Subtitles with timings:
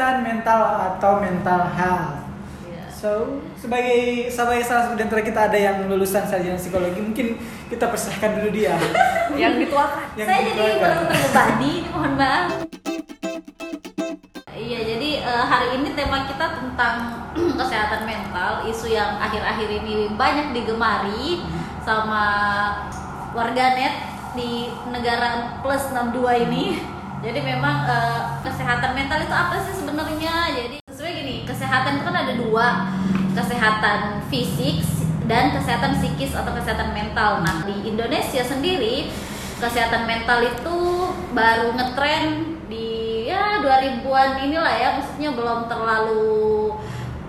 [0.00, 0.60] kesehatan mental
[0.96, 2.24] atau mental health.
[2.64, 2.84] Iya.
[2.88, 3.10] So,
[3.60, 7.36] sebagai sebagai salah satu antara kita ada yang lulusan sarjana psikologi, mungkin
[7.68, 8.80] kita persilahkan dulu dia.
[9.36, 10.80] yang dituakan Yang saya jadi dikeluarkan.
[10.80, 12.44] baru terbebani, mohon maaf.
[14.56, 16.94] Iya, jadi eh, hari ini tema kita tentang
[17.60, 21.44] kesehatan mental, isu yang akhir-akhir ini banyak digemari
[21.84, 22.24] sama
[23.36, 24.00] warganet
[24.32, 26.99] di negara plus 62 ini.
[27.20, 30.56] Jadi memang eh, kesehatan mental itu apa sih sebenarnya?
[30.56, 32.66] Jadi sebenarnya gini, kesehatan itu kan ada dua,
[33.36, 34.00] kesehatan
[34.32, 34.80] fisik
[35.28, 37.44] dan kesehatan psikis atau kesehatan mental.
[37.44, 39.12] Nah, di Indonesia sendiri
[39.60, 40.76] kesehatan mental itu
[41.36, 46.72] baru ngetren di ya 2000-an inilah ya, maksudnya belum terlalu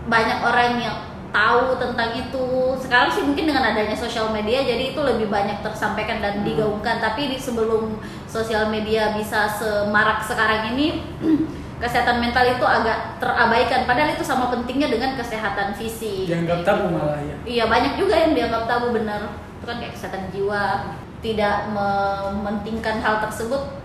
[0.07, 0.97] banyak orang yang
[1.31, 2.75] tahu tentang itu.
[2.77, 6.99] Sekarang sih mungkin dengan adanya sosial media jadi itu lebih banyak tersampaikan dan digaungkan.
[6.99, 11.01] Tapi di sebelum sosial media bisa semarak sekarang ini
[11.81, 16.29] kesehatan mental itu agak terabaikan padahal itu sama pentingnya dengan kesehatan fisik.
[16.29, 17.35] Dianggap tabu malah ya.
[17.47, 19.33] Iya banyak juga yang dianggap tabu benar.
[19.57, 23.81] Itu kan kayak kesehatan jiwa tidak mementingkan hal tersebut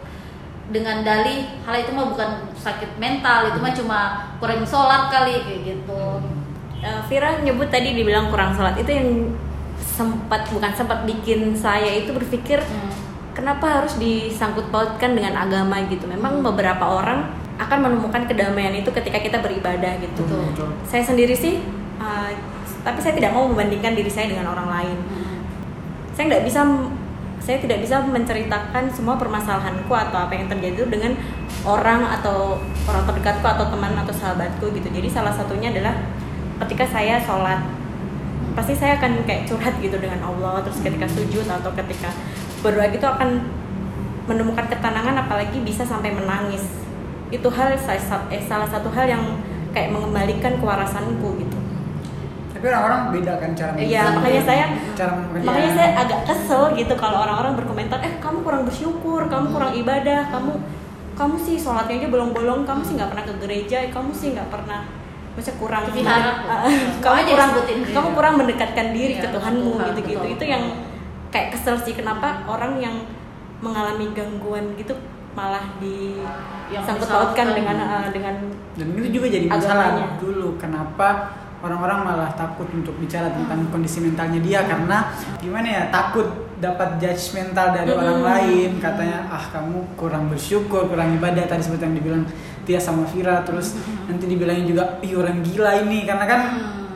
[0.67, 4.01] dengan dalih hal itu mah bukan sakit mental itu mah cuma
[4.43, 6.03] kurang sholat kali kayak gitu.
[6.87, 9.09] Eh, Vira nyebut tadi dibilang kurang sholat itu yang
[9.75, 12.93] sempat bukan sempat bikin saya itu berpikir Hmm.
[13.35, 17.27] kenapa harus disangkut pautkan dengan agama gitu memang beberapa orang
[17.57, 20.43] akan menemukan kedamaian itu ketika kita beribadah gitu Betul.
[20.53, 20.69] Betul.
[20.87, 21.59] saya sendiri sih
[21.99, 22.31] eh,
[22.81, 25.43] tapi saya tidak mau membandingkan diri saya dengan orang lain Hmm.
[26.15, 26.61] saya nggak bisa
[27.37, 31.19] saya tidak bisa menceritakan semua permasalahanku atau apa yang terjadi itu dengan
[31.63, 35.95] orang atau orang terdekatku atau teman atau sahabatku gitu jadi salah satunya adalah
[36.65, 37.61] ketika saya sholat
[38.57, 42.09] pasti saya akan kayak curhat gitu dengan Allah terus ketika sujud atau ketika
[42.65, 43.45] berdoa gitu akan
[44.27, 46.65] menemukan ketenangan apalagi bisa sampai menangis.
[47.31, 49.23] Itu hal eh, salah satu hal yang
[49.77, 51.59] kayak mengembalikan kewarasanku gitu.
[52.57, 54.65] Tapi orang-orang beda kan cara Iya, makanya saya
[54.97, 55.77] cara makanya dia.
[55.77, 60.57] saya agak kesel gitu kalau orang-orang berkomentar eh kamu kurang bersyukur kamu kurang ibadah kamu
[61.13, 64.89] kamu sih sholatnya aja bolong-bolong kamu sih nggak pernah ke gereja kamu sih nggak pernah
[65.37, 66.33] maksudnya kurang vihara.
[67.05, 67.51] kamu Aja kurang
[67.87, 70.65] kamu kurang mendekatkan diri Iya, ke Tuhanmu Tuhan, gitu-gitu betul, itu yang
[71.29, 72.97] kayak kesel sih kenapa orang yang
[73.59, 74.97] mengalami gangguan gitu
[75.33, 76.17] malah di
[76.67, 77.29] Yang sangkut disalahkan.
[77.29, 78.35] pautkan dengan eh, dengan
[78.75, 80.07] Dan itu juga jadi masalah Agamanya.
[80.19, 80.49] dulu.
[80.57, 81.09] Kenapa
[81.59, 83.71] orang-orang malah takut untuk bicara tentang Hmm.
[83.71, 86.27] kondisi mentalnya dia karena gimana ya takut
[86.57, 88.01] dapat judgmental dari Hmm.
[88.03, 92.25] orang lain katanya ah kamu kurang bersyukur kurang ibadah tadi seperti yang dibilang
[92.67, 96.41] Tia sama Vira terus nanti dibilangin juga ih orang gila ini karena kan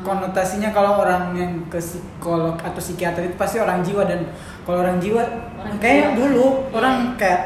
[0.00, 0.02] Hmm.
[0.02, 4.32] konotasinya kalau orang yang ke psikolog atau psikiater itu pasti orang jiwa dan
[4.62, 5.20] kalau orang jiwa
[5.54, 6.18] Orang kayak jiwa.
[6.18, 6.72] dulu Iya.
[6.72, 7.40] orang kayak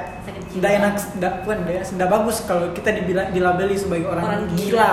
[0.48, 4.56] tidak enak tidak bukan tidak bagus kalau kita dibilang dilabeli sebagai orang, Orang gila.
[4.56, 4.90] gila.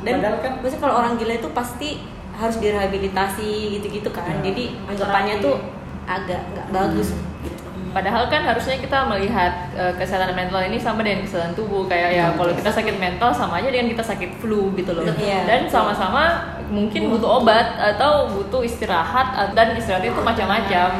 [0.00, 1.88] dan Padahal kan maksudnya kalau orang gila itu pasti
[2.32, 4.40] harus direhabilitasi gitu-gitu kan Ya.
[4.42, 5.56] jadi anggapannya tuh
[6.06, 7.08] agak nggak bagus
[7.42, 7.49] gitu
[7.90, 12.26] Padahal kan harusnya kita melihat eh, kesehatan mental ini sama dengan kesehatan tubuh kayak ya
[12.38, 15.04] kalau kita sakit mental sama aja dengan kita sakit flu gitu loh.
[15.18, 15.46] Iya.
[15.46, 20.90] Dan sama-sama mungkin butuh obat atau butuh istirahat dan istirahat itu macam-macam.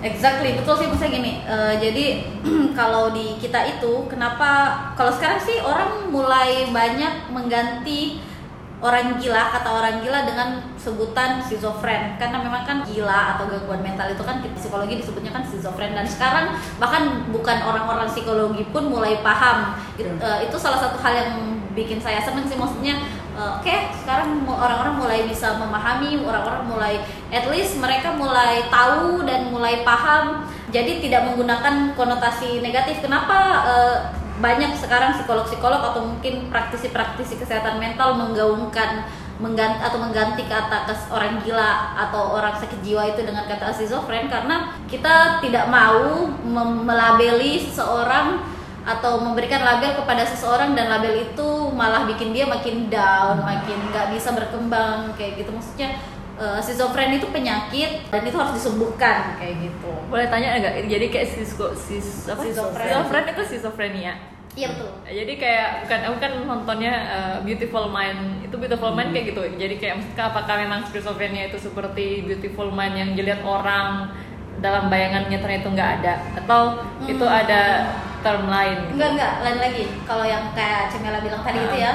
[0.00, 1.32] Exactly, betul sih maksudnya gini.
[1.44, 2.04] eh, jadi
[2.78, 8.29] kalau di kita itu kenapa kalau sekarang sih orang mulai banyak mengganti
[8.80, 10.48] orang gila kata orang gila dengan
[10.80, 15.92] sebutan schizofren karena memang kan gila atau gangguan mental itu kan psikologi disebutnya kan schizofren
[15.92, 19.76] dan sekarang bahkan bukan orang-orang psikologi pun mulai paham.
[20.00, 21.30] It- eh, itu salah satu hal yang
[21.76, 22.56] bikin saya seneng sih.
[22.56, 23.04] Maksudnya
[23.36, 26.94] eh, oke sekarang mu- orang-orang mulai bisa memahami orang-orang mulai
[27.28, 30.48] at least mereka mulai tahu dan mulai paham.
[30.72, 33.04] Jadi tidak menggunakan konotasi negatif.
[33.04, 33.36] Kenapa
[33.68, 33.96] eh,
[34.40, 39.04] banyak sekarang psikolog-psikolog atau mungkin praktisi-praktisi kesehatan mental menggaungkan
[39.40, 44.28] mengganti atau mengganti kata kes orang gila atau orang sakit jiwa itu dengan kata schizofren
[44.28, 46.28] karena kita tidak mau
[46.84, 48.44] melabeli seseorang
[48.84, 54.12] atau memberikan label kepada seseorang dan label itu malah bikin dia makin down, makin nggak
[54.16, 55.52] bisa berkembang kayak gitu.
[55.52, 56.00] Maksudnya
[56.40, 59.92] eh, schizofren itu penyakit dan itu harus disembuhkan kayak gitu.
[60.08, 60.88] Boleh tanya nggak?
[60.88, 62.40] Jadi kayak sisko, sis, apa?
[62.40, 62.84] Schizofren.
[62.88, 64.14] Schizofren itu schizophrenia.
[64.50, 64.90] Iya betul.
[65.06, 69.42] Jadi kayak bukan aku kan nontonnya uh, Beautiful Mind itu Beautiful Mind kayak gitu.
[69.46, 74.10] Jadi kayak maksudnya apakah memang schizophrenia itu seperti Beautiful Mind yang dilihat orang
[74.58, 77.40] dalam bayangannya ternyata nggak ada atau itu Hmm.
[77.40, 77.60] ada
[78.20, 78.92] term lain?
[78.92, 79.84] Enggak enggak, lain lagi.
[80.04, 81.92] Kalau yang kayak Cemela bilang tadi itu ya,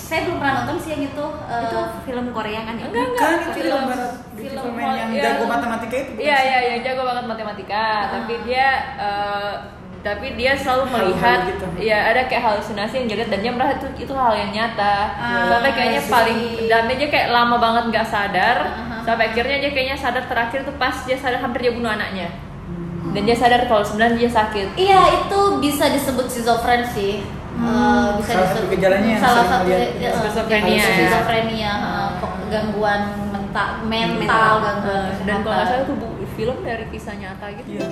[0.00, 1.24] saya belum pernah nonton sih yang itu.
[1.44, 3.20] eh, itu film Korea kan ya Enggak, enggak.
[3.20, 5.22] kan itu film- yang barat film film Hol- yang iya.
[5.26, 6.46] jago matematika itu Iya sih?
[6.46, 8.08] iya iya jago banget matematika, Ah.
[8.10, 8.66] tapi dia
[8.96, 9.52] uh,
[10.00, 11.66] tapi dia selalu melihat gitu.
[11.78, 14.96] ya ada kayak halusinasi yang dia lihat dan dia merasa itu itu hal yang nyata
[15.12, 16.10] Ah, sampai kayaknya I see.
[16.10, 19.00] paling dan dia kayak lama banget nggak sadar Ah.
[19.02, 23.12] sampai akhirnya dia kayaknya sadar terakhir tuh pas dia sadar hampir dia bunuh anaknya Hmm.
[23.12, 27.20] dan dia sadar kalau sebenarnya dia sakit Iya itu bisa disebut schizofren sih.
[27.50, 31.72] Eh, bisa Salah satu gejalanya yang salah satu eh, eh, Schizophrenia.
[31.74, 32.08] eh,
[32.50, 35.94] gangguan mental, mental, gangguan Eh, dan kalau nggak salah itu
[36.30, 37.86] film dari kisah nyata gitu Iya.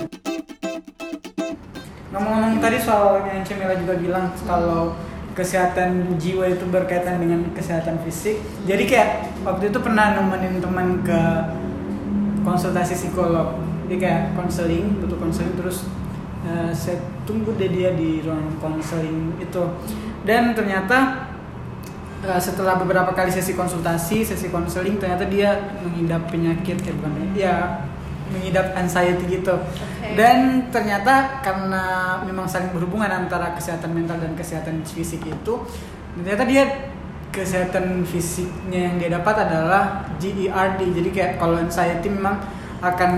[2.09, 4.97] Ngomong-ngomong tadi soal yang Cemila juga bilang kalau
[5.37, 8.41] kesehatan jiwa itu berkaitan dengan kesehatan fisik.
[8.65, 9.09] Jadi kayak
[9.45, 11.19] waktu itu pernah nemenin teman ke
[12.41, 13.55] konsultasi psikolog.
[13.85, 15.85] Dia kayak konseling, butuh konseling terus
[16.45, 16.97] eh, saya
[17.27, 19.63] tunggu deh dia di ruang konseling itu.
[20.23, 21.27] Dan ternyata
[22.23, 27.35] eh, setelah beberapa kali sesi konsultasi, sesi konseling ternyata dia mengidap penyakit kayak bukan penyakit,
[27.43, 27.55] ya
[28.29, 29.57] mengidap anxiety gitu.
[29.57, 30.13] Oke.
[30.13, 31.83] Dan ternyata karena
[32.23, 35.53] memang saling berhubungan antara kesehatan mental dan kesehatan fisik itu,
[36.13, 36.93] ternyata dia
[37.29, 40.81] kesehatan fisiknya yang dia dapat adalah GERD.
[40.93, 42.41] Jadi kayak kalau anxiety memang
[42.81, 43.11] akan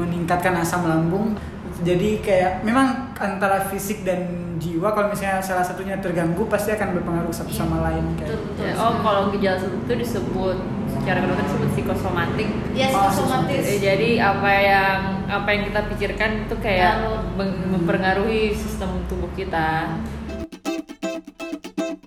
[0.00, 1.36] meningkatkan asam lambung.
[1.84, 4.24] Jadi kayak memang antara fisik dan
[4.56, 7.58] jiwa kalau misalnya salah satunya terganggu pasti akan berpengaruh satu Iya.
[7.58, 8.32] sama lain kayak.
[8.32, 8.64] Betul, betul.
[8.64, 10.56] Ya, oh kalau gejala itu disebut
[10.90, 13.62] secara kedokteran disebut psikosomatik Ya Oh, psikosomatis.
[13.66, 16.92] Eh, jadi apa yang apa yang kita pikirkan itu kayak
[17.34, 20.00] meng- mempengaruhi sistem tubuh kita.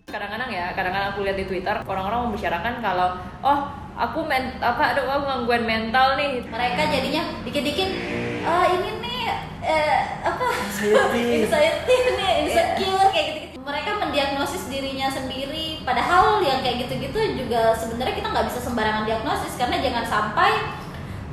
[0.07, 3.09] Kadang-kadang ya, kadang-kadang aku lihat di Twitter orang-orang membicarakan kalau
[3.41, 3.59] oh
[3.95, 6.41] aku men apa aduh aku gangguan mental nih.
[6.43, 7.89] Mereka jadinya dikit-dikit
[8.41, 9.06] "Ah, ini nih
[9.63, 10.47] eh, apa?
[10.51, 11.25] Anxiety.
[11.45, 18.15] anxiety nih insecure kayak gitu mereka mendiagnosis dirinya sendiri padahal yang kayak gitu-gitu juga sebenarnya
[18.15, 20.51] kita nggak bisa sembarangan diagnosis karena jangan sampai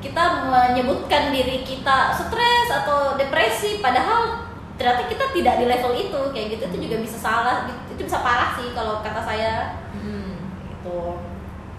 [0.05, 4.45] kita menyebutkan diri kita stres atau depresi padahal
[4.77, 6.21] ternyata kita tidak di level itu.
[6.37, 9.81] Kayak gitu itu juga bisa salah itu bisa parah sih kalau kata saya.
[9.97, 10.37] Hmm.
[10.69, 11.17] gitu.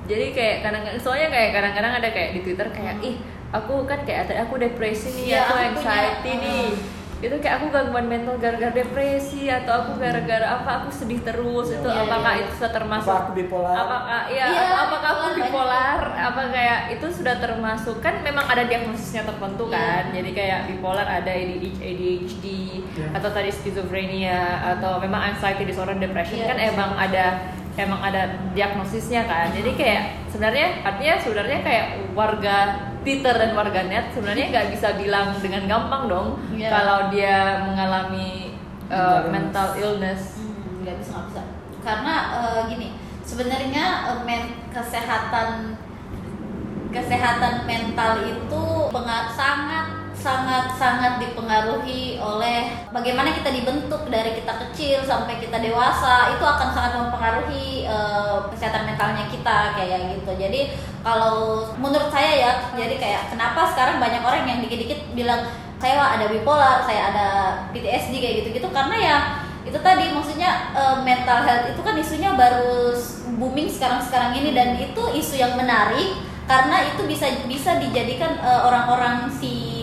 [0.09, 3.15] Jadi kayak kadang-kadang soalnya kayak kadang-kadang ada kayak di Twitter kayak ih
[3.55, 6.67] aku kan kayak ada aku depresi nih Iya, aku aku anxiety punya, nih.
[6.67, 6.93] uh.
[7.15, 11.87] Itu kayak aku gangguan mental gara-gara depresi atau aku gara-gara apa aku sedih terus itu
[11.87, 12.41] Iya, apakah iya.
[12.43, 13.73] itu sudah termasuk Apa aku bipolar?
[13.73, 18.63] apakah iya Iya, atau apakah aku bipolar apa kayak itu sudah termasuk kan memang ada
[18.63, 19.73] diagnosisnya tertentu Iya.
[19.73, 22.45] kan jadi kayak bipolar ada ADHD,
[22.93, 23.07] Iya.
[23.11, 24.39] atau tadi schizophrenia
[24.75, 27.25] atau memang anxiety disorder depression Iya, kan emang ada
[27.75, 28.21] emang ada
[28.51, 32.57] diagnosisnya kan jadi kayak sebenarnya artinya sebenarnya kayak warga
[33.05, 36.73] Twitter dan warga net sebenarnya nggak bisa bilang dengan gampang dong Iya.
[36.73, 38.57] kalau dia mengalami
[38.89, 40.41] uh, Mental mental illness.
[40.41, 41.41] Hmm, nggak bisa nggak bisa.
[41.85, 42.87] Karena eh, gini
[43.21, 45.77] sebenarnya eh, men- kesehatan
[46.89, 48.63] kesehatan mental itu
[49.29, 49.94] sangat
[50.25, 56.33] sangat sangat dipengaruhi oleh bagaimana kita dibentuk dari kita kecil sampai kita dewasa.
[56.33, 60.33] Itu akan sangat mempengaruhi eh, kesehatan mentalnya kita kayak gitu.
[60.33, 60.73] Jadi
[61.05, 65.45] kalau menurut saya ya jadi kayak kenapa sekarang banyak orang yang dikit-dikit bilang
[65.77, 67.27] saya ada bipolar saya ada
[67.69, 68.73] PTSD kayak gitu-gitu.
[68.73, 69.17] Karena ya
[69.61, 72.97] itu tadi maksudnya eh, mental health itu kan isunya baru
[73.37, 74.57] booming sekarang-sekarang ini.
[74.57, 76.17] Dan itu isu yang menarik
[76.49, 79.74] karena itu bisa bisa dijadikan eh, orang-orang si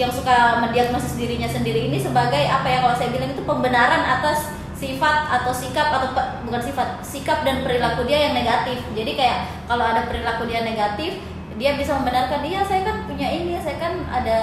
[0.00, 4.48] yang suka mendiagnosis dirinya sendiri ini sebagai apa ya kalau saya bilang itu pembenaran atas
[4.80, 6.16] sifat atau sikap atau
[6.48, 9.38] bukan sifat sikap dan perilaku dia yang negatif jadi kayak
[9.68, 11.20] kalau ada perilaku dia negatif
[11.60, 14.38] dia bisa membenarkan dia saya kan punya ini saya kan ada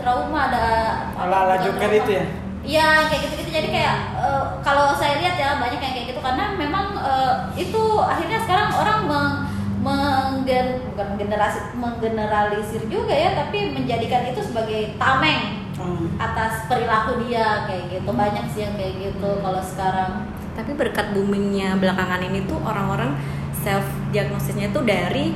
[0.00, 0.64] trauma ada
[1.20, 2.00] Ala-ala bukan Joker trauma.
[2.00, 2.24] itu ya?
[2.64, 6.56] Iya kayak gitu-gitu jadi kayak eh, kalau saya lihat ya banyak yang kayak gitu karena
[6.56, 9.32] memang eh, itu akhirnya sekarang orang meng,
[9.84, 16.06] menggen, bukan menggenerasi menggeneralisir juga ya tapi menjadikan itu sebagai tameng Hmm.
[16.22, 18.06] atas perilaku dia kayak gitu.
[18.06, 20.22] Banyak sih yang kayak gitu kalau sekarang.
[20.54, 23.18] Tapi berkat boomingnya belakangan ini tuh orang-orang
[23.58, 23.82] self
[24.14, 25.34] diagnosisnya tuh dari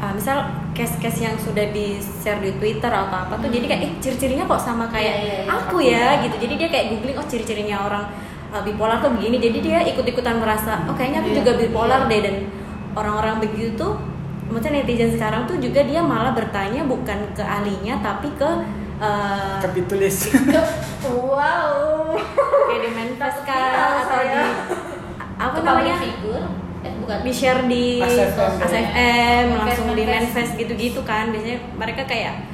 [0.00, 0.40] uh, misal
[0.72, 4.58] case-case yang sudah di share di Twitter atau apa tuh jadi kayak eh ciri-cirinya kok
[4.58, 5.52] sama kayak Iya, iya, iya.
[5.52, 6.06] aku ya?
[6.24, 6.36] gitu.
[6.48, 8.04] Jadi dia kayak googling oh ciri-cirinya orang
[8.56, 9.36] uh, bipolar tuh begini.
[9.36, 12.10] Jadi dia ikut-ikutan merasa oh kayaknya aku Iya, juga bipolar iya.
[12.10, 12.36] deh dan
[12.94, 13.98] orang-orang begitu tuh
[14.48, 18.50] maksudnya netizen sekarang tuh juga dia malah bertanya bukan ke ahlinya tapi ke
[19.00, 20.30] uh, Kapitulis.
[21.08, 22.14] wow.
[22.70, 24.42] Kayak di viral atau di
[25.34, 25.96] apa Ke namanya?
[25.98, 26.46] figure.
[26.84, 27.16] Eh, bukan.
[27.24, 29.44] Di share di ASFM.
[29.58, 30.52] Langsung di manifest.
[30.60, 31.32] gitu-gitu kan.
[31.32, 32.44] Biasanya mereka kayak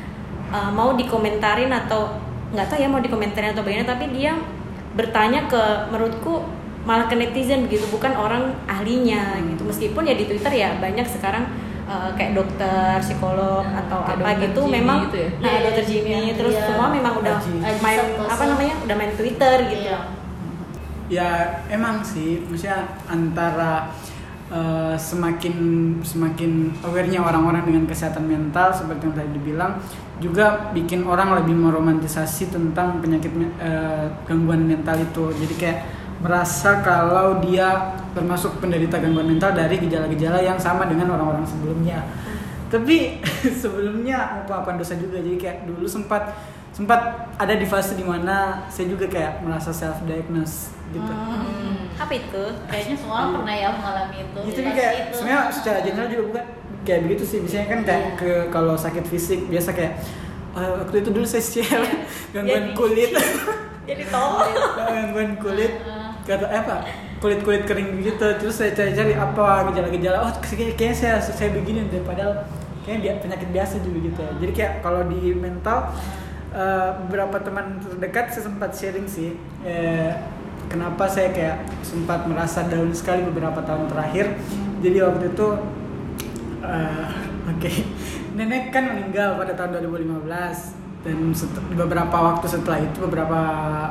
[0.54, 2.16] uh, mau dikomentarin atau
[2.50, 4.34] nggak tahu ya mau dikomentarin atau bagaimana tapi dia
[4.98, 5.62] bertanya ke
[5.94, 6.42] menurutku
[6.80, 11.44] malah ke netizen begitu bukan orang ahlinya gitu meskipun ya di Twitter ya banyak sekarang
[11.84, 15.28] uh, kayak dokter psikolog atau Kayak apa dokter gitu Jimmy memang gitu ya?
[15.36, 16.32] nah Iya, dokter iya, Jimmy iya.
[16.34, 16.64] terus Iya.
[16.64, 17.52] semua memang udah Aji.
[17.58, 18.28] Aji main Santoso.
[18.28, 19.98] apa namanya udah main Twitter gitu Iya.
[21.10, 21.28] ya
[21.68, 23.72] emang sih maksudnya antara
[24.48, 25.56] eh, semakin
[26.00, 29.72] semakin awarenya orang-orang dengan kesehatan mental seperti yang tadi dibilang
[30.16, 35.78] juga bikin orang lebih meromantisasi tentang penyakit eh, gangguan mental itu jadi kayak
[36.20, 37.68] merasa kalau dia
[38.10, 42.04] termasuk penderita gangguan mental dari gejala-gejala yang sama dengan orang-orang sebelumnya
[42.68, 43.18] tapi
[43.60, 46.36] sebelumnya mau pengakuan dosa juga jadi kayak dulu sempat
[46.70, 47.00] sempat
[47.34, 51.86] ada di fase di mana saya juga kayak merasa self diagnose gitu Hmm.
[51.96, 54.38] apa itu Kayaknya semua orang pernah ya mengalami itu.
[54.44, 55.14] Gitu Jelas kayak itu.
[55.14, 56.44] sebenarnya secara general juga bukan
[56.80, 58.12] kayak begitu sih biasanya kan kayak Iya.
[58.16, 59.92] ke kalau sakit fisik biasa kayak
[60.52, 61.94] "Eh, waktu itu dulu saya share Iya.
[62.34, 63.10] gangguan Jadi- kulit
[63.88, 64.50] jadi tolong
[64.88, 65.72] gangguan kulit.
[66.30, 66.86] Kata eh, apa
[67.18, 68.26] kulit kulit kering gitu.
[68.38, 70.18] Terus saya cari-cari apa gejala-gejala.
[70.24, 72.46] Oh kayak- kayaknya saya saya begini deh padahal
[72.90, 74.32] dia penyakit biasa juga gitu ya.
[74.42, 75.90] Jadi kayak kalau di mental
[76.54, 80.10] eh, beberapa teman terdekat saya sempat sharing sih eh,
[80.70, 84.38] kenapa saya kayak sempat merasa down sekali beberapa tahun terakhir.
[84.82, 85.46] Jadi waktu itu
[86.64, 87.08] eh,
[87.50, 87.72] oke
[88.30, 91.16] nenek kan meninggal pada tahun 2015 dan
[91.72, 93.38] beberapa waktu setelah itu beberapa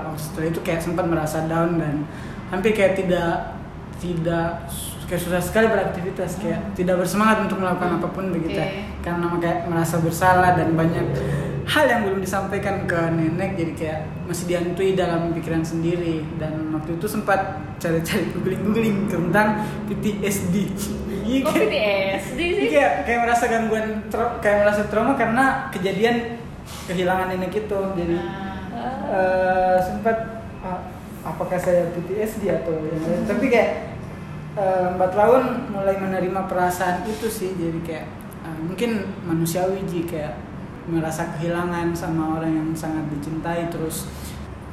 [0.05, 2.05] waktu setelah itu kayak sempat merasa down dan
[2.47, 3.57] hampir kayak tidak
[3.97, 4.69] tidak
[5.05, 8.67] kayak susah sekali beraktivitas kayak tidak bersemangat untuk melakukan apa pun begitu ya.
[8.67, 8.81] Oke.
[9.01, 11.01] karena kayak merasa bersalah dan banyak
[11.65, 16.93] hal yang belum disampaikan ke nenek jadi kayak masih dihantui dalam pikiran sendiri dan waktu
[16.93, 17.41] itu sempat
[17.77, 20.55] cari-cari googling googling tentang PTSD
[21.21, 21.69] Iya, Oh, kayak-
[22.25, 22.67] PTSD sih.
[22.69, 23.85] kayak kayak merasa gangguan
[24.39, 26.38] kayak merasa trauma karena kejadian
[26.85, 28.17] kehilangan nenek itu jadi
[28.69, 29.11] Ah.
[29.11, 30.15] eh, sempat
[30.59, 30.79] ah,
[31.21, 33.23] apakah saya PTSD atau yang lain.
[33.25, 33.71] Tapi kayak
[34.55, 37.51] empat tahun mulai menerima perasaan itu sih.
[37.53, 38.07] Jadi kayak
[38.41, 40.35] ah, mungkin manusiawi ji kayak
[40.85, 43.67] merasa kehilangan sama orang yang sangat dicintai.
[43.67, 44.07] Terus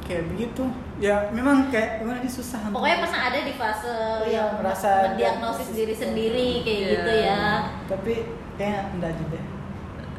[0.01, 0.63] kayak begitu.
[0.97, 5.69] Ya memang kayak gimana sih susah Pokoknya pernah ada di fase Iya, yang merasa mendiagnosis
[5.69, 5.77] diagnosis.
[5.77, 6.89] diri sendiri kayak Iya.
[6.89, 7.43] gitu ya.
[7.85, 8.13] tapi
[8.57, 9.39] kayaknya enggak juga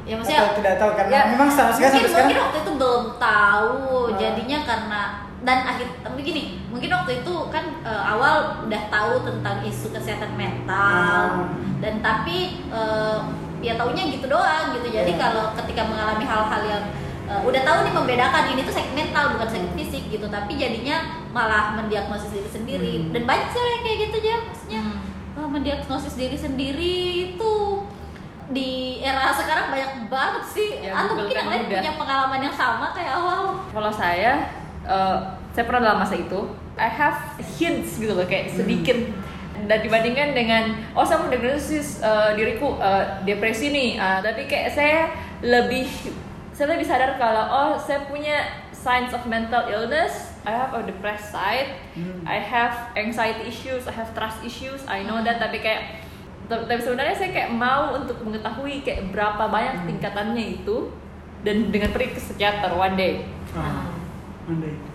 [0.08, 2.72] Ya maksudnya Atau tidak tahu karena ya, memang sama sekali mungkin, sekarang mungkin waktu itu
[2.74, 3.76] belum tahu
[4.08, 4.16] Ah.
[4.16, 5.00] jadinya karena
[5.38, 8.34] dan akhir tapi gini mungkin waktu itu kan eh, awal
[8.64, 11.52] udah tahu tentang isu kesehatan mental Ah.
[11.78, 13.18] dan tapi eh,
[13.60, 15.20] ya taunya gitu doang gitu jadi Iya.
[15.20, 16.84] kalau ketika mengalami hal-hal yang
[17.26, 21.04] eh, udah tahu nih membedakan ini tuh sakit mental bukan sakit fisik gitu tapi jadinya
[21.28, 23.12] malah mendiagnosis diri sendiri Hmm.
[23.12, 24.96] dan banyak sih yang kayak gitu aja maksudnya Hmm.
[25.46, 26.96] mendiagnosis diri sendiri
[27.30, 27.54] itu
[28.48, 30.68] di era sekarang banyak banget sih.
[30.80, 31.80] Ya, atau Google mungkin kan yang lain mudah.
[31.80, 34.32] punya pengalaman yang sama kayak awal Kalau saya,
[34.88, 35.16] eh,
[35.52, 36.40] saya pernah dalam masa itu,
[36.78, 37.18] I have
[37.58, 38.96] hints gitu loh, kayak sedikit.
[39.58, 44.70] Dan dibandingkan dengan, oh saya mau diagnosis eh, diriku eh, depresi nih, Ah, tapi kayak
[44.72, 45.12] saya
[45.44, 45.84] lebih,
[46.56, 51.34] saya lebih sadar kalau oh saya punya signs of mental illness, I have a depressed
[51.34, 52.22] side, Hmm.
[52.24, 56.06] I have anxiety issues, I have trust issues, I know that, tapi kayak
[56.50, 60.88] tapi sebenarnya saya kayak mau untuk mengetahui kayak berapa banyak tingkatannya itu
[61.40, 63.28] dan dengan pergi ke psikiater one day.
[63.52, 63.84] Ah,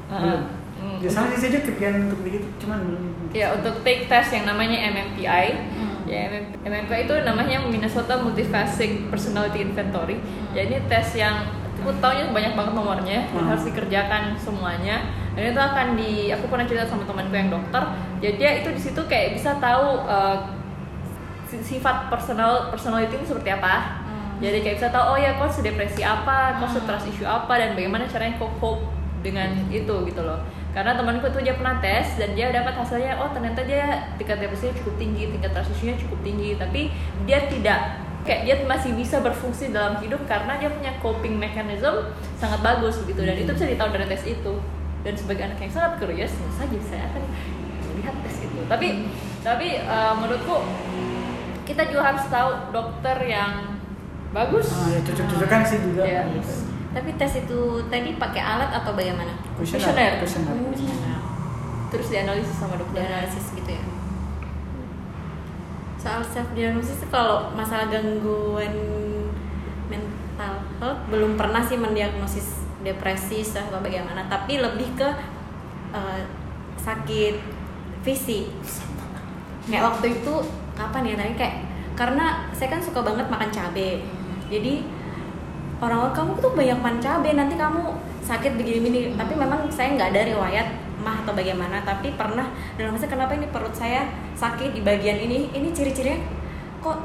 [0.09, 0.41] Ah, belum.
[0.75, 0.97] hmm.
[0.99, 3.03] ya sama sih juga kepikiran untuk begitu cuman belum.
[3.29, 5.93] Ya untuk take test yang namanya MMPI Hmm.
[6.03, 10.17] ya MM- MMPI itu namanya Minnesota Multifaceted Personality Inventory.
[10.51, 11.45] Ya ini tes yang
[11.75, 13.45] aku taunya banyak banget nomornya Hmm.
[13.45, 15.05] harus dikerjakan semuanya.
[15.33, 17.81] Dan itu akan di aku pernah cerita sama temanku yang dokter.
[18.19, 20.37] Jadi dia itu di situ kayak bisa tahu uh,
[21.61, 24.01] sifat personal personality itu seperti apa?
[24.09, 24.41] Hmm.
[24.41, 26.81] jadi kayak bisa tahu oh ya kau sedepresi apa kau Hmm.
[26.81, 28.89] stress issue apa dan bagaimana caranya kau cope
[29.23, 30.43] dengan itu gitu loh.
[30.75, 34.75] Karena temanku itu dia pernah tes dan dia dapat hasilnya oh ternyata dia tingkat depresinya
[34.83, 36.59] cukup tinggi tingkat trust issue-nya cukup tinggi.
[36.59, 36.91] Tapi
[37.23, 37.79] dia tidak
[38.27, 43.21] kayak dia masih bisa berfungsi dalam hidup karena dia punya coping mechanism sangat bagus gitu.
[43.23, 44.53] Dan itu bisa ditahu dari tes itu.
[45.03, 47.23] Dan sebagai anak yang sangat curious tentu saja saya akan
[47.95, 48.59] melihat tes itu?
[48.67, 48.87] Tapi
[49.43, 50.55] tapi eh, menurutku
[51.63, 53.79] kita juga harus tahu dokter yang
[54.35, 54.67] bagus.
[54.73, 56.03] Ah, ya cocok-cocokan sih juga.
[56.03, 56.23] Iya.
[56.93, 59.33] tapi tes itu tadi pakai alat atau bagaimana?
[59.57, 60.21] Kuesioner.
[60.21, 60.53] Kuesioner.
[60.61, 61.17] kuesioner.
[61.89, 63.01] Terus dianalisis sama dokter?
[63.01, 63.83] Dianalisis gitu ya.
[65.97, 68.77] Soal self diagnosis kalau masalah gangguan
[69.89, 74.29] mental health belum pernah sih mendiagnosis depresi atau bagaimana.
[74.29, 75.09] Tapi lebih ke
[75.97, 76.21] eh,
[76.77, 77.35] sakit
[78.05, 78.53] fisik.
[79.65, 80.33] Kayak waktu itu
[80.73, 81.15] kapan ya?
[81.17, 81.55] Tadi kayak
[81.93, 84.01] karena saya kan suka banget makan cabai
[84.53, 84.85] jadi
[85.81, 87.83] orang-orang kamu tuh banyak makan cabai nanti kamu
[88.23, 89.17] sakit begini-begini.
[89.17, 90.67] Tapi memang saya nggak ada riwayat
[91.03, 92.47] mah atau bagaimana tapi pernah
[92.79, 95.51] dalam masa kenapa ini perut saya sakit di bagian ini?
[95.51, 96.21] Ini ciri-cirinya
[96.79, 96.97] kok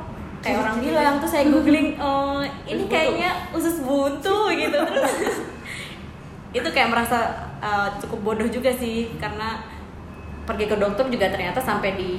[0.44, 1.14] kayak orang bilang.
[1.18, 4.78] Tuh saya googling oh ini kayaknya usus buntu gitu.
[4.92, 5.36] Terus
[6.48, 9.60] itu kayak merasa uh, cukup bodoh juga sih karena
[10.48, 12.12] pergi ke dokter juga ternyata sampai di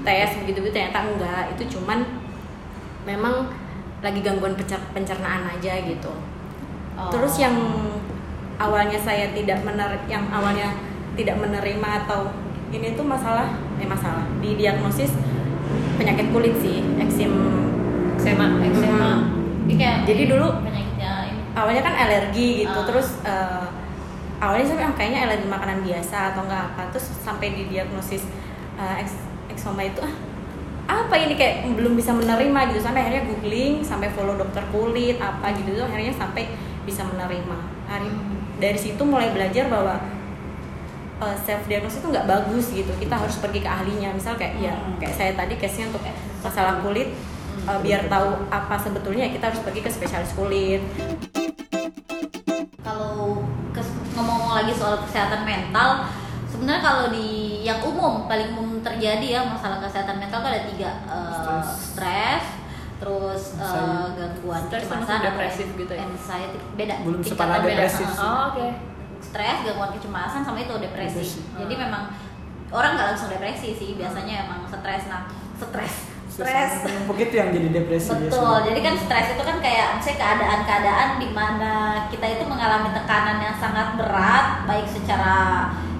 [0.00, 2.04] tes begitu begitu ternyata enggak itu cuman
[3.02, 3.48] memang
[3.98, 6.12] lagi gangguan pencer- pencernaan aja gitu
[6.94, 7.06] Oh.
[7.08, 7.54] terus yang
[8.56, 10.74] awalnya saya tidak mener yang awalnya
[11.14, 12.26] tidak menerima atau
[12.68, 15.14] ini tuh masalah eh masalah di diagnosis
[15.94, 17.30] penyakit kulit sih eksim
[18.18, 18.50] Sema.
[18.58, 19.30] Eczema.
[19.70, 20.58] Ini kayak Jadi dulu-
[21.54, 22.82] awalnya kan alergi gitu Ah.
[22.84, 23.66] terus eh,
[24.38, 28.26] awalnya saya bilang kayaknya alergi makanan biasa atau enggak apa terus sampai di diagnosis
[28.96, 29.26] eks-
[29.58, 30.14] eksoma itu ah
[30.88, 31.34] apa ini?
[31.34, 32.80] Kayak belum bisa menerima gitu.
[32.80, 35.74] Sampai akhirnya googling sampai follow dokter kulit apa gitu.
[35.74, 36.48] Tuh akhirnya sampai
[36.86, 37.58] bisa menerima.
[37.90, 38.08] Hari
[38.62, 39.98] dari situ mulai belajar bahwa
[41.42, 42.88] self diagnosis itu nggak bagus gitu.
[42.96, 44.14] Kita harus pergi ke ahlinya.
[44.14, 44.96] Misal kayak ya Hmm.
[44.96, 46.00] kayak saya tadi case nya untuk
[46.40, 47.10] masalah kulit
[47.68, 50.80] eh, biar tahu apa sebetulnya ya kita harus pergi ke spesialis kulit.
[52.80, 53.44] Kalau
[54.16, 56.08] ngomong lagi soal kesehatan mental,
[56.58, 57.28] sebenarnya kalau di
[57.62, 62.44] yang umum paling umum terjadi ya masalah kesehatan mental tuh ada tiga, Eh, Stres.
[62.98, 64.18] terus Anxiety.
[64.18, 66.02] gangguan kecemasan atau depresif gitu ya?
[66.02, 66.94] anxiety beda.
[67.06, 68.06] Belum separah depresif.
[68.12, 68.66] Oh, oke.
[69.20, 71.14] Stres, gangguan kecemasan sama itu depresi.
[71.14, 71.40] Depresi.
[71.54, 72.10] Jadi memang
[72.68, 75.06] orang nggak langsung depresi sih, biasanya emang stres.
[75.06, 75.94] Nah, stres,
[76.28, 76.70] stres.
[77.06, 78.66] begitu yang jadi depresi Betul, biasanya.
[78.66, 81.72] jadi kan stres itu kan kayak misalnya keadaan-keadaan di mana
[82.10, 85.34] kita itu mengalami tekanan yang sangat berat, baik secara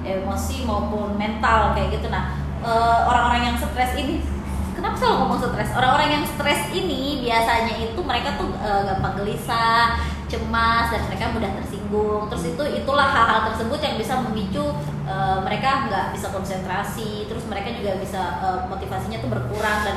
[0.08, 2.08] emosi maupun mental kayak gitu.
[2.08, 2.32] Nah,
[2.64, 4.24] eh, orang-orang yang stres ini,
[4.72, 5.70] kenapa selalu ngomong stres?
[5.76, 11.50] Orang-orang yang stres ini biasanya itu mereka tuh eh, gampang gelisah, cemas dan mereka mudah
[11.58, 12.22] tersinggung.
[12.32, 14.64] Terus itu itulah hal-hal tersebut yang bisa memicu
[15.08, 17.26] eh, mereka nggak bisa konsentrasi.
[17.26, 19.96] Terus mereka juga bisa eh, motivasinya tuh berkurang dan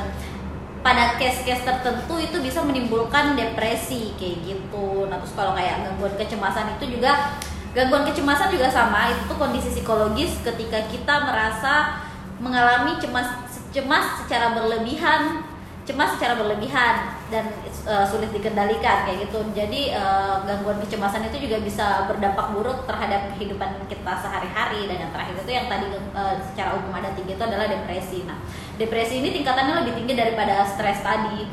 [0.82, 5.06] pada case-case tertentu itu bisa menimbulkan depresi kayak gitu.
[5.06, 7.38] Nah terus kalau kayak gangguan kecemasan itu juga
[7.72, 12.04] gangguan kecemasan juga sama itu tuh kondisi psikologis ketika kita merasa
[12.38, 13.28] mengalami cemas
[13.72, 19.42] cemas secara berlebihan cemas secara berlebihan dan eh, sulit dikendalikan kayak gitu.
[19.50, 25.10] Jadi eh, gangguan kecemasan itu juga bisa berdampak buruk terhadap kehidupan kita sehari-hari dan yang
[25.10, 28.22] terakhir itu yang tadi eh, secara umum ada tiga itu adalah depresi.
[28.22, 28.38] Nah,
[28.78, 31.50] depresi ini tingkatannya lebih tinggi daripada stres tadi.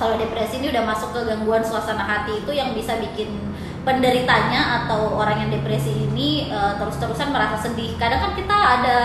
[0.00, 3.36] Kalau depresi ini udah masuk ke gangguan suasana hati itu yang bisa bikin
[3.84, 8.00] penderitanya atau orang yang depresi ini eh, terus-terusan merasa sedih.
[8.00, 8.96] Kadang kan kita ada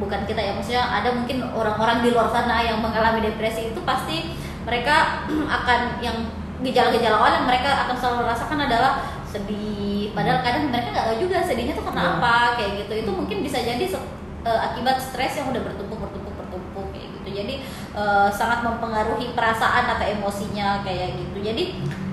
[0.00, 4.32] bukan kita ya maksudnya ada mungkin orang-orang di luar sana yang mengalami depresi itu pasti
[4.64, 5.22] mereka
[5.60, 6.16] akan yang
[6.64, 11.44] gejala-gejala awal yang mereka akan selalu rasakan adalah sedih padahal kadang mereka nggak tahu juga
[11.44, 12.10] sedihnya tuh karena Ya.
[12.16, 13.84] apa kayak gitu itu mungkin bisa jadi
[14.44, 17.54] eh, akibat stres yang udah bertumpuk bertumpuk bertumpuk kayak gitu jadi
[17.94, 21.64] eh, sangat mempengaruhi perasaan atau emosinya kayak gitu jadi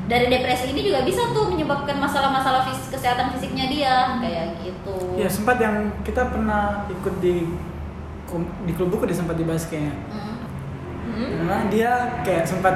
[0.06, 5.28] dari depresi ini juga bisa tuh menyebabkan masalah-masalah fis- kesehatan fisiknya dia kayak gitu Ya
[5.32, 7.48] sempat yang kita pernah ikut di
[8.64, 9.92] di klub buku dia sempat dibahas kayaknya.
[10.08, 10.36] Mm.
[11.12, 11.30] Hmm?
[11.36, 11.92] Karena dia
[12.24, 12.76] kayak sempat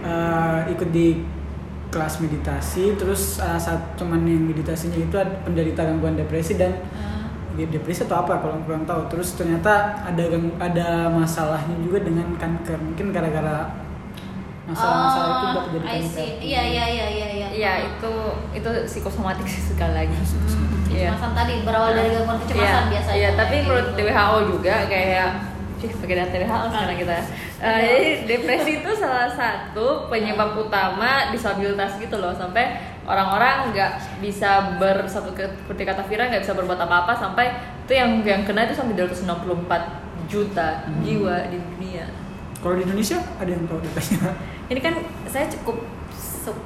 [0.00, 1.20] eh, ikut di
[1.92, 7.15] kelas meditasi, terus eh, saat cuman yang meditasinya itu ada penderita gangguan depresi dan Mm.
[7.56, 9.08] Dia depresi atau apa kalau kurang tahu.
[9.08, 13.72] Terus ternyata ada gang- ada masalahnya juga dengan kanker, mungkin gara-gara
[14.66, 16.10] masalah-masalah itu jadi Oh, I kanker.
[16.12, 16.30] see.
[16.44, 17.48] Iya iya iya iya iya.
[17.48, 18.12] Iya, itu
[18.52, 20.16] itu psikosomatik sih sekali lagi.
[20.86, 21.10] Hmm, Iya.
[21.10, 23.18] Kecemasan tadi berawal dari gangguan kecemasan Iya, biasanya.
[23.18, 24.02] Iya, tapi menurut gitu.
[24.06, 25.28] WHO juga kayak
[25.76, 27.16] Cih, pakai data WHO sekarang kita.
[27.58, 34.50] Eh, jadi depresi itu salah satu penyebab utama disabilitas gitu loh sampai orang-orang nggak bisa
[34.76, 37.46] ber satu ke- seperti kata Vira nggak bisa berbuat apa-apa sampai
[37.80, 39.82] itu yang yang kena itu sampai 264
[40.26, 41.00] juta Hmm.
[41.00, 42.04] jiwa di dunia.
[42.56, 44.34] Kalau di Indonesia ada yang tahu datanya?
[44.70, 45.78] ini kan saya cukup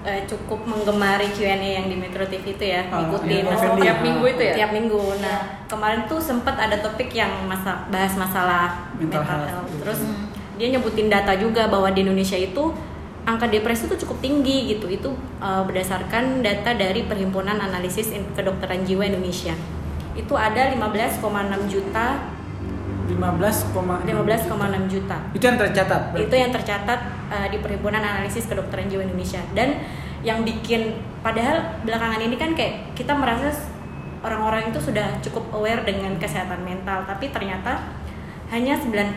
[0.02, 3.82] eh, cukup menggemari Q&A yang di Metro TV itu ya ngikutin yang masalah- Effendi.
[3.82, 4.54] Tiap minggu itu ya?
[4.54, 9.48] tiap minggu nah kemarin tuh sempat ada topik yang masa bahas masalah Mental mental, health.
[9.50, 10.28] health terus Hmm.
[10.56, 12.60] dia nyebutin data juga bahwa di Indonesia itu
[13.28, 19.04] angka depresi itu cukup tinggi gitu itu eh, berdasarkan data dari Perhimpunan Analisis Kedokteran Jiwa
[19.08, 19.52] Indonesia
[20.16, 21.20] itu ada 15,6
[21.70, 22.06] juta
[23.10, 23.74] 15,6
[24.06, 26.00] 15,6 juta Itu yang tercatat.
[26.14, 26.22] berarti?
[26.30, 29.82] itu yang tercatat uh, di Perhimpunan Analisis Kedokteran Jiwa Indonesia dan
[30.22, 33.50] yang bikin padahal belakangan ini kan kayak kita merasa
[34.20, 37.80] orang-orang itu sudah cukup aware dengan kesehatan mental tapi ternyata
[38.52, 39.16] hanya 9%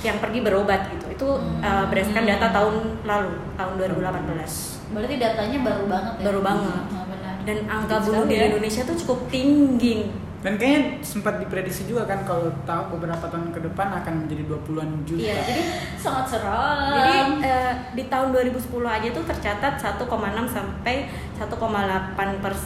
[0.00, 1.28] yang pergi berobat gitu itu
[1.60, 6.24] uh, berdasarkan data tahun lalu tahun 2018 Berarti datanya baru banget ya.
[6.26, 6.82] Baru banget.
[6.90, 7.34] Ah, benar.
[7.40, 8.52] dan angka bunuh di ya.
[8.52, 13.60] Indonesia tuh cukup tinggi Dan kayaknya sempat diprediksi juga kan kalau tahu beberapa tahun ke
[13.60, 15.20] depan akan menjadi 20-an juta.
[15.20, 15.62] Iya, jadi
[16.00, 16.96] sangat seram.
[16.96, 20.00] Jadi eh, di tahun 2010 aja tuh tercatat 1,6
[20.48, 22.62] sampai 1,8 pers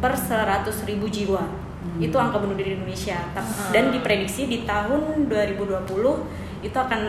[0.00, 1.63] per 100 ribu jiwa
[2.02, 3.18] itu angka bunuh diri di Indonesia
[3.70, 5.86] dan diprediksi di tahun 2020
[6.64, 7.02] itu akan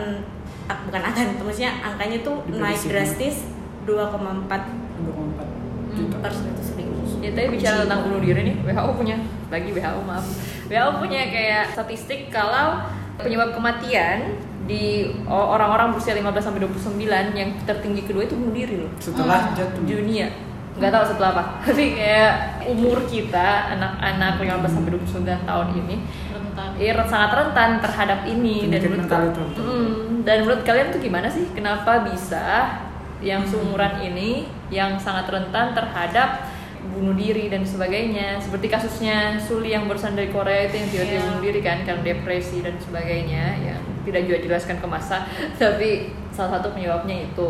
[0.70, 3.50] ah, bukan akan maksudnya angkanya tuh naik drastis
[3.82, 6.16] 2,4 2,4 juta.
[6.20, 9.16] per 100 ribu Ya, tapi bicara tentang bunuh diri nih, WHO punya
[9.50, 10.22] lagi WHO maaf.
[10.70, 12.86] WHO punya kayak statistik kalau
[13.18, 18.90] penyebab kematian di orang-orang berusia 15 sampai 29 yang tertinggi kedua itu bunuh diri loh.
[19.02, 19.82] Setelah jatuh.
[19.82, 20.28] Di dunia.
[20.76, 21.44] Nggak tahu setelah apa.
[21.64, 22.32] Tapi kayak
[22.68, 25.96] umur kita anak-anak 15 sampai 29 tahun ini
[26.32, 26.68] rentan.
[26.76, 28.68] ya sangat rentan terhadap ini.
[28.68, 29.42] Dan menurut mental itu.
[29.56, 29.88] Mm,
[30.28, 31.44] dan menurut kalian tuh gimana sih?
[31.56, 32.76] Kenapa bisa
[33.24, 36.52] yang seumuran ini yang sangat rentan terhadap
[36.92, 38.36] bunuh diri dan sebagainya?
[38.44, 41.24] Seperti kasusnya Suli yang barusan dari Korea itu yang tiba-tiba Iya.
[41.24, 45.24] bunuh diri kan karena depresi dan sebagainya yang tidak juga jelaskan ke masa.
[45.60, 47.48] Tapi salah satu penyebabnya itu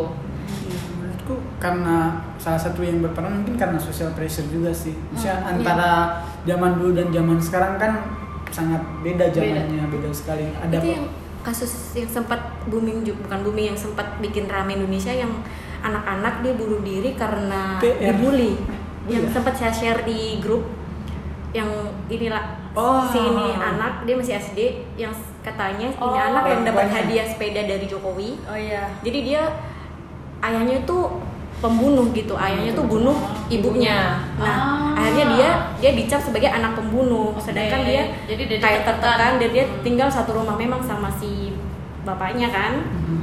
[1.27, 1.97] menurutku karena
[2.37, 4.95] salah satu yang berperan mungkin karena social pressure juga sih.
[5.11, 5.91] Maksudnya Hmm, antara
[6.43, 7.91] zaman dulu dan zaman sekarang kan
[8.47, 10.47] sangat beda zamannya beda, sekali.
[10.55, 11.05] Ada itu yang
[11.43, 15.31] kasus yang sempat booming ju- bukan booming yang sempat bikin rame Indonesia yang
[15.77, 18.15] anak-anak dia bunuh diri karena PR.
[18.15, 18.55] dibully.
[19.07, 19.33] Yang Iya.
[19.33, 20.63] sempat saya share di grup
[21.53, 21.67] yang
[22.07, 23.07] inilah Oh.
[23.07, 24.59] si ini anak dia masih SD
[24.95, 25.09] yang
[25.41, 28.35] katanya ini Oh, anak yang dapat hadiah sepeda dari Jokowi.
[28.43, 28.91] Oh iya.
[29.01, 29.41] Jadi dia
[30.39, 31.21] ayahnya tuh
[31.57, 35.03] pembunuh gitu ayahnya tuh bunuh ibunya nah Ah.
[35.03, 37.87] akhirnya dia dia dicap sebagai anak pembunuh sedangkan Oke.
[37.87, 41.53] dia Jadi dia kayak tertekan dan dia tinggal satu rumah memang sama si
[42.01, 43.21] bapaknya kan Mhm.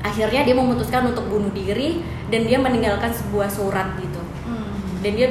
[0.00, 5.02] akhirnya dia memutuskan untuk bunuh diri dan dia meninggalkan sebuah surat gitu Hmm.
[5.02, 5.28] dan dia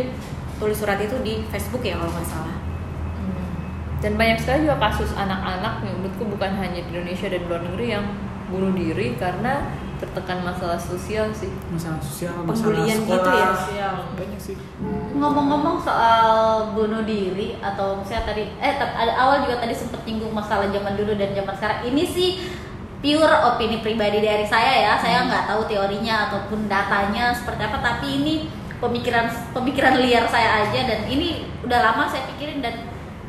[0.57, 2.57] tulis surat itu di Facebook ya kalau nggak salah
[3.17, 3.43] Hmm.
[3.97, 8.05] Dan banyak sekali juga kasus anak-anak menurutku bukan hanya di Indonesia dan luar negeri yang
[8.47, 11.49] bunuh diri karena tertekan masalah sosial sih.
[11.73, 13.47] masalah sosial masalah Pembulian sekolah gitu ya?
[13.57, 13.95] Sosial.
[14.13, 14.55] banyak sih
[15.17, 16.29] ngomong-ngomong soal
[16.77, 18.73] bunuh diri atau misalnya tadi eh
[19.17, 22.29] awal juga tadi sempat nyinggung masalah zaman dulu dan zaman sekarang ini sih
[23.01, 28.07] pure opini pribadi dari saya ya saya nggak tahu teorinya ataupun datanya seperti apa tapi
[28.21, 28.33] ini
[28.77, 32.85] pemikiran pemikiran liar saya aja dan ini udah lama saya pikirin dan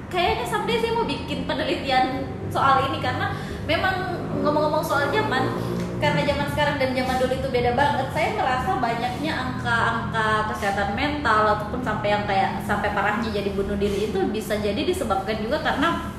[0.09, 3.33] kayaknya someday saya mau bikin penelitian soal ini karena
[3.69, 5.53] memang ngomong-ngomong soal zaman
[5.99, 11.43] karena zaman sekarang dan zaman dulu itu beda banget saya merasa banyaknya angka-angka kesehatan mental
[11.59, 16.15] ataupun sampai yang kayak sampai parahnya jadi bunuh diri itu bisa jadi disebabkan juga karena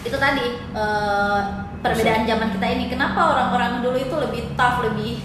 [0.00, 1.40] itu tadi eh,
[1.80, 2.84] perbedaan zaman kita ini.
[2.88, 5.20] Kenapa orang-orang dulu itu lebih tough lebih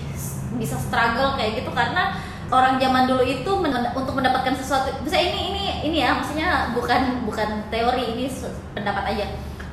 [0.60, 1.71] bisa struggle kayak gitu?
[1.71, 2.15] Karena
[2.51, 7.25] orang zaman dulu itu men- untuk mendapatkan sesuatu bisa ini ini ini ya maksudnya bukan
[7.25, 8.30] bukan teori ini
[8.78, 9.25] pendapat aja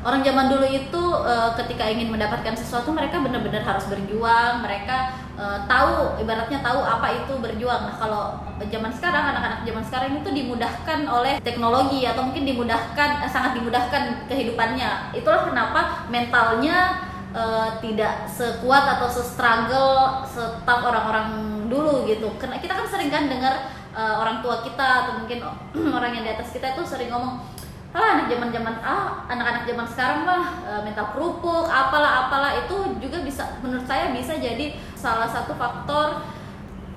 [0.02, 4.62] orang zaman dulu itu eh, ketika ingin mendapatkan sesuatu mereka benar-benar harus berjuang.
[4.66, 4.96] Mereka
[5.38, 7.82] eh, tahu ibaratnya tahu apa itu berjuang.
[7.86, 8.22] Nah kalau
[8.62, 14.26] zaman sekarang anak-anak zaman sekarang itu dimudahkan oleh teknologi atau mungkin dimudahkan eh, sangat dimudahkan
[14.26, 15.14] kehidupannya.
[15.14, 21.30] Itulah kenapa mentalnya eh, tidak sekuat atau se-struggle setap orang-orang
[21.70, 22.26] dulu gitu.
[22.42, 25.46] Karena kita kan sering kan dengar eh, orang tua kita atau mungkin
[25.96, 27.51] orang yang di atas kita itu sering ngomong
[27.92, 32.96] ah anak zaman zaman ah anak-anak zaman sekarang mah eh, mental kerupuk apalah apalah itu
[33.04, 36.24] juga bisa menurut saya bisa jadi salah satu faktor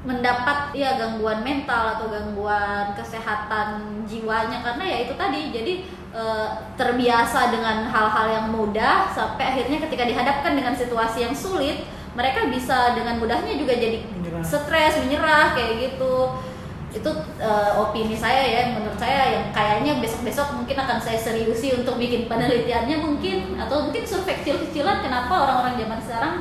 [0.06, 4.62] mendapat ya gangguan mental atau gangguan kesehatan jiwanya.
[4.62, 5.74] Karena ya itu tadi jadi
[6.14, 11.84] eh, terbiasa dengan hal-hal yang mudah sampai akhirnya ketika dihadapkan dengan situasi yang sulit
[12.16, 14.00] mereka bisa dengan mudahnya juga jadi
[14.40, 16.32] stres menyerah kayak gitu
[16.96, 17.12] itu
[17.44, 22.32] eh, opini saya ya menurut saya yang kayaknya besok-besok mungkin akan saya seriusi untuk bikin
[22.32, 26.36] penelitiannya mungkin atau mungkin survei kecil-kecilan kenapa orang-orang zaman sekarang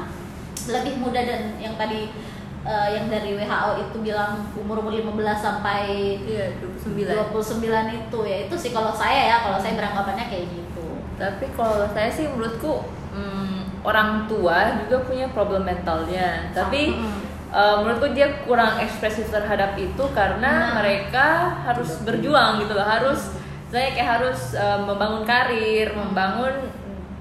[0.70, 2.14] lebih muda dan yang tadi
[2.62, 5.82] eh, yang dari WHO itu bilang umur-umur 15 sampai
[6.22, 7.34] Iya, 29.
[7.34, 11.86] 29 itu ya itu sih kalau saya ya kalau saya beranggapannya kayak gitu Tapi kalau
[11.94, 16.50] saya sih menurutku hmm, orang tua juga punya problem mentalnya.
[16.50, 17.20] Tapi Mm.
[17.54, 20.82] Eh, menurutku dia kurang ekspresif terhadap itu karena Nah.
[20.82, 21.26] mereka
[21.64, 22.82] harus berjuang gitu loh.
[22.84, 23.38] Harus
[23.70, 26.54] saya kayak harus eh, membangun karir, membangun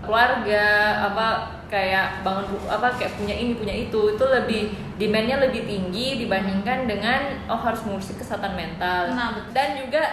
[0.02, 0.68] keluarga,
[1.08, 1.28] apa
[1.72, 4.70] kayak bangun apa kayak punya ini punya itu itu lebih
[5.02, 9.52] demandnya lebih tinggi dibandingkan dengan oh harus mengurusi kesehatan mental Nah, betul.
[9.58, 10.04] dan juga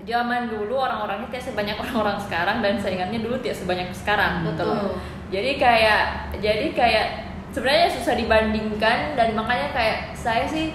[0.00, 4.76] zaman dulu orang-orangnya tidak sebanyak orang-orang sekarang dan saingannya dulu tidak sebanyak sekarang gitu loh.
[4.80, 4.92] Betul.
[5.30, 6.02] Jadi kayak
[6.40, 7.06] jadi kayak
[7.50, 10.70] sebenarnya susah dibandingkan dan makanya kayak saya sih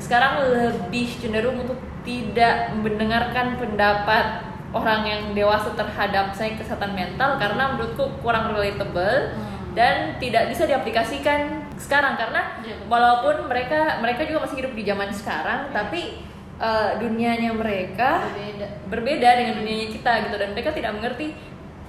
[0.00, 7.74] sekarang lebih cenderung untuk tidak mendengarkan pendapat orang yang dewasa terhadap saya kesehatan mental karena
[7.76, 9.76] menurutku kurang relatable Hmm.
[9.78, 12.90] dan tidak bisa diaplikasikan sekarang karena betul.
[12.90, 16.18] walaupun mereka mereka juga masih hidup di zaman sekarang tapi
[16.58, 18.66] eh, dunianya mereka Berbeda.
[18.90, 21.26] berbeda dengan dunianya kita gitu dan mereka tidak mengerti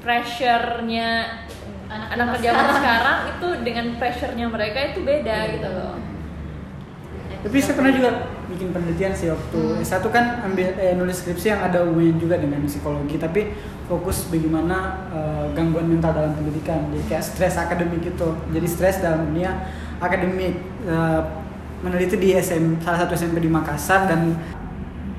[0.01, 1.09] pressure-nya
[1.91, 2.77] Anak anak zaman sekarang.
[2.79, 5.95] sekarang itu dengan pressure-nya mereka itu beda gitu loh.
[7.41, 8.09] Tapi saya pernah juga
[8.53, 9.81] bikin penelitian sih waktu Hmm.
[9.81, 13.51] S1 kan ambil eh, nulis skripsi yang ada hubungannya juga dengan psikologi, tapi
[13.91, 18.39] fokus bagaimana eh, gangguan mental dalam pendidikan, jadi kayak stres akademik gitu.
[18.55, 19.51] Jadi stres dalam dunia
[19.99, 20.55] akademik.
[20.87, 21.21] Eh,
[21.81, 24.37] meneliti di SM, salah satu SMP di Makassar dan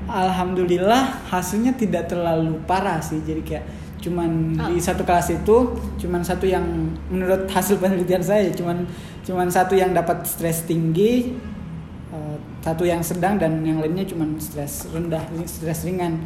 [0.07, 3.19] alhamdulillah hasilnya tidak terlalu parah sih.
[3.19, 4.67] Jadi kayak cuman Oh.
[4.67, 6.63] di satu kelas itu cuman satu yang
[7.07, 8.83] menurut hasil penelitian saya cuman
[9.23, 11.39] cuman satu yang dapat stres tinggi
[12.13, 16.21] Uh, satu yang sedang dan yang lainnya cuma stres rendah, stres ringan.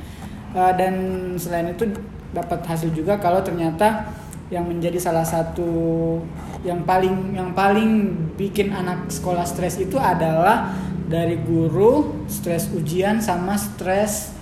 [0.52, 0.92] Uh, dan
[1.40, 1.88] selain itu
[2.36, 4.12] dapat hasil juga kalau ternyata
[4.52, 6.20] yang menjadi salah satu
[6.68, 10.76] yang paling yang paling bikin anak sekolah stres itu adalah
[11.08, 14.36] dari guru, stres ujian sama stres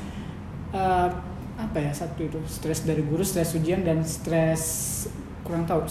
[0.74, 1.14] uh,
[1.76, 4.64] apa ya satu itu stres dari guru, stres ujian dan stres
[5.44, 5.84] kurang tahu.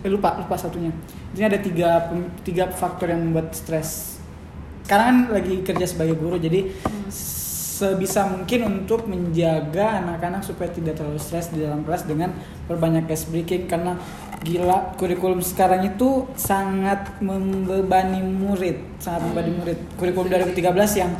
[0.00, 0.88] Eh, lupa lupa satunya.
[1.36, 1.90] Jadi ada tiga
[2.40, 4.16] tiga faktor yang membuat stres.
[4.88, 6.72] Sekarang kan lagi kerja sebagai guru jadi
[7.12, 12.32] sebisa mungkin untuk menjaga anak-anak supaya tidak terlalu stres di dalam kelas dengan
[12.64, 13.68] perbanyak ice breaking.
[13.68, 14.00] Karena
[14.40, 19.78] gila kurikulum sekarang itu sangat membebani murid sangat membebani murid.
[20.00, 21.12] Kurikulum 2013 yang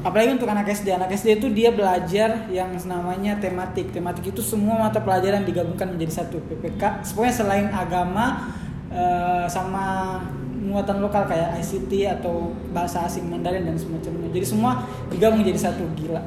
[0.00, 3.92] apalagi untuk anak SD anak SD itu dia belajar yang namanya tematik.
[3.92, 6.40] Tematik itu semua mata pelajaran digabungkan menjadi satu.
[6.40, 8.56] PPK pokoknya selain agama
[8.88, 10.18] eh, sama
[10.60, 14.28] muatan lokal kayak ICT atau bahasa asing Mandarin dan semacamnya.
[14.32, 15.84] Jadi semua digabung menjadi satu.
[15.96, 16.22] Gila.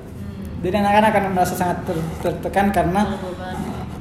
[0.63, 3.19] Jadi anak-anak akan merasa sangat ter- tertekan karena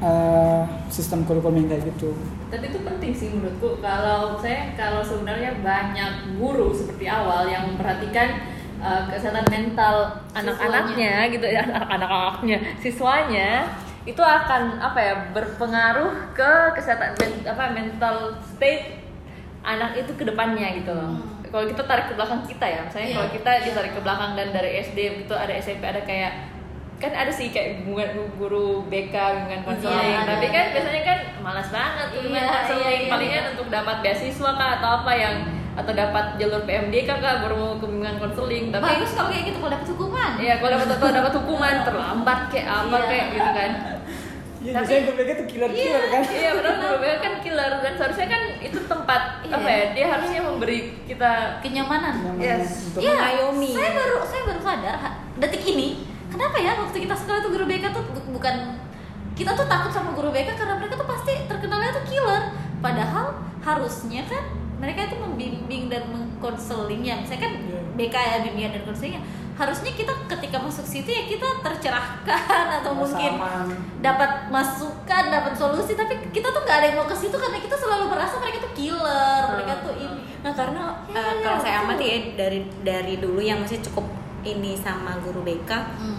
[0.05, 2.13] eh, sistem kurikulum yang kayak gitu.
[2.53, 3.81] Dan itu penting sih menurutku.
[3.81, 8.52] Kalau saya kalau sebenarnya banyak guru seperti awal yang memperhatikan
[8.83, 9.95] uh, kesehatan mental
[10.35, 13.71] anak-anaknya gitu ya anak-anaknya siswanya
[14.03, 18.99] itu akan apa ya berpengaruh ke kesehatan men- apa mental state
[19.63, 21.23] anak itu ke depannya gitu loh.
[21.47, 23.15] Kalau kita tarik ke belakang kita ya, misalnya Iya.
[23.15, 26.51] kalau kita ditarik ke belakang dan dari SD itu ada SMP ada kayak
[26.99, 30.55] kan ada sih kayak guru, guru BK bimbingan konseling Iya, tapi ada.
[30.55, 33.51] kan biasanya kan malas banget tuh Iya, konseling iya, iya, palingan iya.
[33.55, 35.35] untuk dapat beasiswa kah atau apa yang
[35.73, 39.57] atau dapat jalur PMDK kah baru mau ke bimbingan konseling tapi Bagus kalau kayak gitu
[39.57, 40.31] kalau dapat hukuman.
[40.37, 43.07] Iya, kalau dapat atau dapat hukuman terlambat kayak apa Iya.
[43.07, 43.73] kayak gitu kan.
[44.63, 46.23] Iya, Tapi- biasanya gue pikir tuh killer-killer kan.
[46.31, 49.55] Iya, benar benar kan killer dan seharusnya kan itu tempat Iya.
[49.55, 49.85] apa ya?
[49.93, 52.15] Dia harusnya memberi kita Kenyamanan.
[52.37, 52.69] Yang Yes.
[52.87, 53.71] untuk Iya, mengayomi.
[53.73, 54.95] saya baru saya baru sadar
[55.35, 55.89] detik ini
[56.29, 58.55] kenapa ya waktu kita sekolah tuh guru BK tuh bu- bukan
[59.33, 62.43] kita tuh takut sama guru BK karena mereka tuh pasti terkenalnya tuh killer.
[62.79, 63.27] Padahal
[63.59, 64.45] harusnya kan
[64.83, 67.15] mereka itu membimbing dan mengkonseling ya.
[67.17, 67.81] Misalnya kan Iya.
[67.95, 69.23] BK ya bimbingan dan konselingnya.
[69.53, 73.37] Harusnya kita ketika masuk situ ya kita tercerahkan atau mungkin
[74.01, 75.93] dapat masukan, dapat solusi.
[75.93, 78.73] Tapi kita tuh nggak ada yang mau ke situ karena kita selalu merasa mereka tuh
[78.73, 80.21] killer, mereka tuh ini.
[80.41, 81.87] Nah karena Ya, ya, kalau saya betul.
[81.87, 84.09] amati ya dari dari dulu yang masih cukup
[84.43, 86.19] ini sama guru BK Hmm.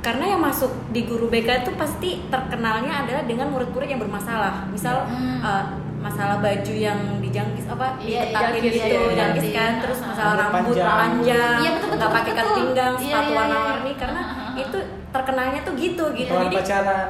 [0.00, 5.04] karena yang masuk di guru BK itu pasti terkenalnya adalah dengan murid-murid yang bermasalah misal
[5.04, 5.38] Hmm.
[5.38, 5.64] eh,
[6.00, 9.52] masalah baju yang dijangkis apa Iya, diketatin jangkis, gitu iya, jangkis jangkis.
[9.52, 10.96] kan terus Ah, masalah rambut rambut panjang.
[10.96, 13.96] panjang Iya, betul, betul, nggak pakai ikat pinggang Iya, sepatu iya, warna-warni iya.
[13.96, 14.52] karena Ah, ah, ah.
[14.56, 14.78] itu
[15.10, 17.08] terkenalnya tuh gitu gitu jadi pacaran.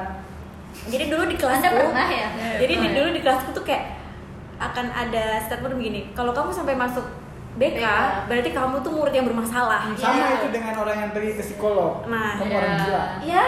[0.83, 2.27] jadi dulu di kelasku pernah ya?
[2.57, 2.97] jadi di, Pernah ya?
[2.97, 3.83] dulu di kelasku tuh kayak
[4.59, 7.05] akan ada statement begini kalau kamu sampai masuk
[7.53, 7.85] BK, BK.
[8.25, 10.27] berarti kamu tuh murid yang bermasalah Sama Iya.
[10.37, 11.99] itu dengan orang yang pergi ke psikolog.
[12.05, 12.57] Nah, Kamu iya.
[12.57, 13.03] orang gila.
[13.21, 13.47] Ya,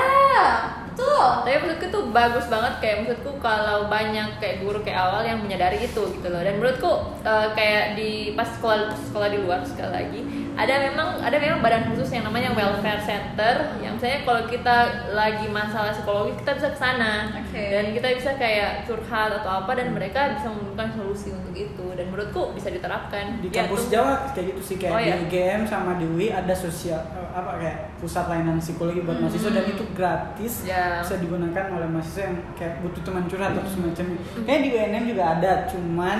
[0.93, 1.29] betul.
[1.41, 5.81] tapi menurutku tuh bagus banget kayak maksudku kalau banyak kayak guru kayak awal yang menyadari
[5.81, 6.91] itu gitu loh dan menurutku
[7.25, 10.21] eh, kayak di pas sekolah sekolah di luar sekali lagi
[10.53, 14.75] ada memang ada memang badan khusus yang namanya welfare center yang misalnya kalau kita
[15.09, 17.57] lagi masalah psikologi kita bisa ke sana Oke.
[17.69, 22.05] dan kita bisa kayak curhat atau apa dan mereka bisa menemukan solusi untuk itu dan
[22.05, 23.89] menurutku bisa diterapkan Di Ya, kampus.
[23.89, 25.15] Jawa kayak gitu sih kayak Oh, iya.
[25.15, 29.25] di GM sama di UI ada sosial eh, apa kayak pusat layanan psikologi buat Hmm.
[29.25, 30.53] mahasiswa dan itu gratis.
[30.63, 30.99] Ya.
[30.99, 34.17] Bisa digunakan oleh mahasiswa yang kayak butuh teman curhat atau semacamnya.
[34.39, 36.19] Kayak di UNM juga ada, cuman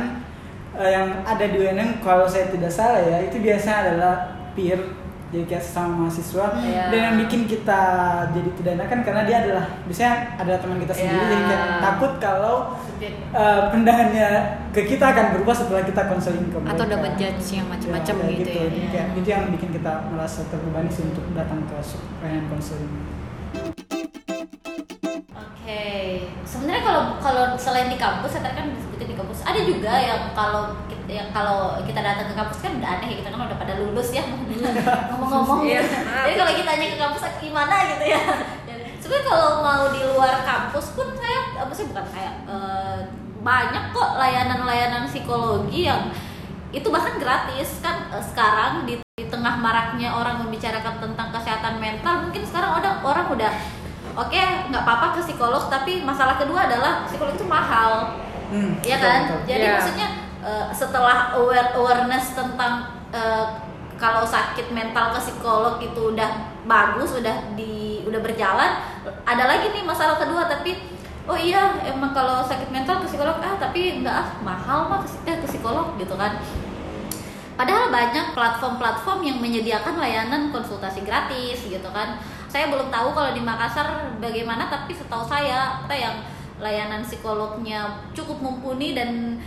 [0.76, 4.14] eh, yang ada di UNM kalau saya tidak salah ya itu biasanya adalah
[4.54, 4.80] peer
[5.30, 6.94] jadi kayak sesama mahasiswa Iya.
[6.94, 7.82] dan yang bikin kita
[8.30, 11.26] jadi tidak enakan karena dia adalah biasanya adalah teman kita sendiri Iya.
[11.26, 12.56] jadi kayak takut kalau
[13.02, 14.30] eh, pandangannya
[14.70, 18.22] ke kita akan berubah setelah kita konseling ke mereka atau dapat judge yang macam-macam Ya,
[18.22, 18.66] kayak gitu, ya.
[18.70, 21.76] Jadi kayak itu yang bikin kita merasa terbebani sih untuk datang ke
[22.22, 22.94] layanan konseling.
[25.64, 30.36] Oke, sebenarnya kalau kalau selain di kampus, saya kan disebutin di kampus, ada juga yang
[30.36, 33.56] kalau ki- ya kalau kita datang ke kampus kan udah aneh ya, kita kan udah
[33.56, 34.28] pada lulus ya.
[35.16, 35.64] Ngomong-ngomong.
[35.64, 35.80] Iya.
[36.28, 37.76] jadi kalau kita tanya ke kampus gimana?
[37.96, 38.22] gitu ya.
[38.68, 43.00] Dan sebenarnya kalau mau di luar kampus pun saya apa sih bukan kayak eh,
[43.40, 46.12] banyak kok layanan-layanan psikologi yang
[46.76, 47.80] itu bahkan gratis.
[47.80, 53.00] Kan eh, sekarang di, di tengah maraknya orang membicarakan tentang kesehatan mental mungkin sekarang ada
[53.00, 53.54] orang udah
[54.14, 59.10] oke nggak apa-apa ke psikolog tapi masalah kedua adalah psikolog itu mahal Hmm, ya betul,
[59.10, 59.40] kan betul.
[59.50, 59.74] jadi Iya.
[59.74, 60.08] maksudnya
[60.46, 62.74] eh, setelah aware awareness tentang
[63.10, 63.46] eh,
[63.98, 66.30] kalau sakit mental ke psikolog itu udah
[66.64, 68.78] bagus udah di udah berjalan
[69.24, 70.86] ada lagi nih masalah kedua tapi
[71.24, 75.38] oh iya emang kalau sakit mental ke psikolog ah tapi enggak ah mahal mah eh,
[75.40, 76.38] ke psikolog gitu kan
[77.54, 82.18] Padahal banyak platform-platform yang menyediakan layanan konsultasi gratis gitu kan.
[82.54, 83.88] Saya belum tahu kalau di Makassar
[84.18, 86.16] bagaimana, tapi setahu saya kita yang
[86.60, 87.82] layanan psikolognya
[88.14, 89.42] cukup mumpuni dan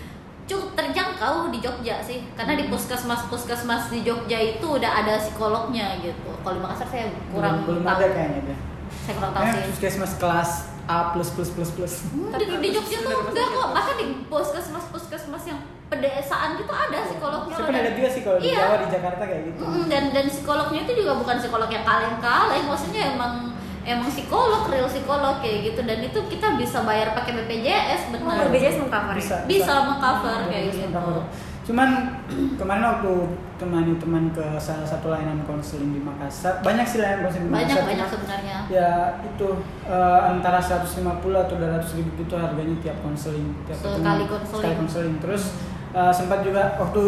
[0.45, 2.27] cukup terjangkau di Jogja sih.
[2.35, 6.35] Karena di puskesmas-puskesmas di Jogja itu udah ada psikolognya gitu.
[6.37, 7.95] Kalau di Makassar saya kurang belum, belum tahu.
[7.97, 8.59] ada kayaknya deh.
[9.01, 9.63] Saya kurang tahu Eh, sih.
[9.71, 10.51] puskesmas kelas
[10.87, 11.95] A plus plus plus plus.
[12.11, 17.55] Hmm, di, di Jogja tuh enggak kok, bahkan di puskesmas-puskesmas yang pedesaan gitu ada psikolognya.
[17.55, 18.59] Saya pernah Dan- lihat juga sih kalau di Iya.
[18.61, 19.63] Jawa di Jakarta kayak gitu.
[19.63, 23.33] Mm, dan dan psikolognya itu juga bukan psikolog yang kaleng-kaleng maksudnya emang
[23.83, 28.45] emang psikolog real psikolog kayak gitu dan itu kita bisa bayar pakai BPJS Oh, benar
[28.45, 29.19] BPJS mengcover ya?
[29.19, 31.23] Bisa, bisa mengcover Bisa, kayak bisa gitu mengcover.
[31.63, 31.89] Cuman
[32.55, 33.13] kemarin waktu
[33.57, 37.67] temani teman ke salah satu layanan konseling di Makassar, banyak sih layanan konseling di banyak
[37.69, 37.87] Makassar.
[37.87, 39.49] banyak cuma sebenarnya Ya itu
[39.85, 41.03] eh, antara 150
[41.37, 44.63] atau 200 ribu gitu harganya tiap konseling tiap Sekali konseling.
[44.63, 45.43] sekali konseling terus
[45.97, 47.03] eh, sempat juga waktu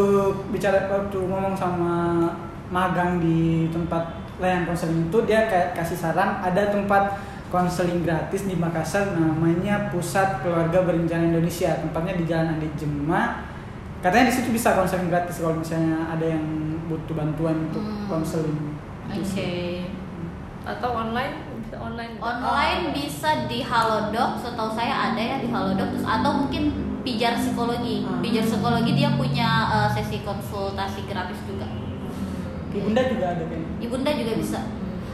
[0.49, 2.25] bicara waktu ngomong sama
[2.69, 8.57] magang di tempat layanan konseling itu dia kayak kasih saran ada tempat konseling gratis di
[8.57, 11.81] Makassar namanya Pusat Keluarga Berencana Indonesia.
[11.81, 13.41] Tempatnya di Jalan Andi Jema
[14.05, 16.45] katanya di situ bisa konseling gratis kalau misalnya ada yang
[16.87, 18.05] butuh bantuan untuk Hmm.
[18.07, 18.77] konseling.
[19.09, 19.89] Oke.
[20.69, 21.49] Atau online?
[21.65, 22.21] Bisa online.
[22.21, 24.37] Online bisa di Halodoc.
[24.45, 25.89] Setahu saya ada ya di Halodoc.
[25.97, 28.21] Terus atau mungkin pijar psikologi Hmm.
[28.21, 31.67] pijar psikologi dia punya eh, sesi konsultasi gratis juga
[32.69, 34.61] di Bunda juga ada kayaknya ibunda juga bisa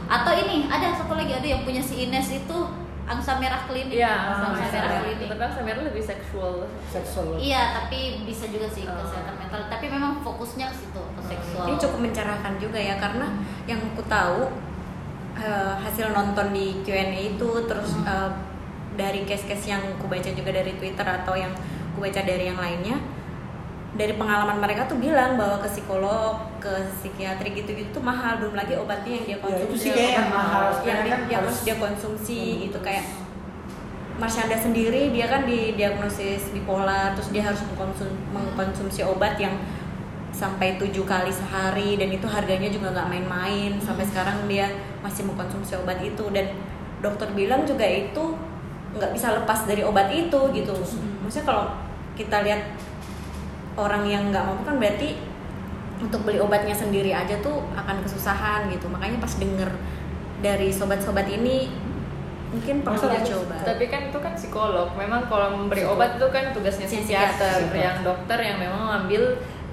[0.05, 2.57] atau ini ada satu lagi ada yang punya si Ines itu
[3.05, 6.53] angsa merah klinik Iya, angsa Angsa merah klinik tapi angsa merah lebih seksual
[6.85, 8.97] seksual Iya, tapi bisa juga sih Oh.
[8.97, 9.61] kesehatan mental.
[9.67, 11.65] Tapi memang fokusnya ke situ, ke seksual.
[11.65, 13.29] Ini cukup mencerahkan juga ya karena
[13.65, 14.49] yang aku tahu
[15.35, 18.33] eh, hasil nonton di Q&A itu terus Hmm.
[18.95, 21.51] Dari case-case yang aku baca juga dari Twitter atau yang
[21.91, 22.97] aku baca dari yang lainnya
[23.93, 28.75] dari pengalaman mereka tuh bilang bahwa ke psikolog, ke psikiatri gitu-gitu tuh mahal belum lagi
[28.75, 30.63] obatnya yang dia Ya, itu konsumsi sih kayak yang mahal.
[30.83, 32.59] yang, kan yang harus- harus dia konsumsi Hmm.
[32.65, 33.05] gitu kayak
[34.15, 39.51] Marsyanda sendiri dia kan didiagnosis bipolar terus dia harus mengkonsum, mengkonsumsi obat yang
[40.31, 44.67] sampai tujuh kali sehari dan itu harganya juga nggak main-main sampai sekarang dia
[44.99, 46.51] masih mengkonsumsi obat itu dan
[46.99, 48.35] dokter bilang juga itu
[48.95, 50.73] nggak bisa lepas dari obat itu gitu
[51.23, 51.65] maksudnya kalau
[52.15, 52.63] kita lihat
[53.75, 55.19] orang yang nggak mampu kan berarti
[55.99, 59.71] untuk beli obatnya sendiri aja tuh akan kesusahan gitu makanya pas denger
[60.43, 61.71] dari sobat-sobat ini
[62.55, 66.87] mungkin perlu dicoba tapi kan itu kan psikolog memang kalau memberi obat itu kan tugasnya
[66.87, 67.67] Psikiater.
[67.67, 69.23] psikiater yang dokter yang memang mengambil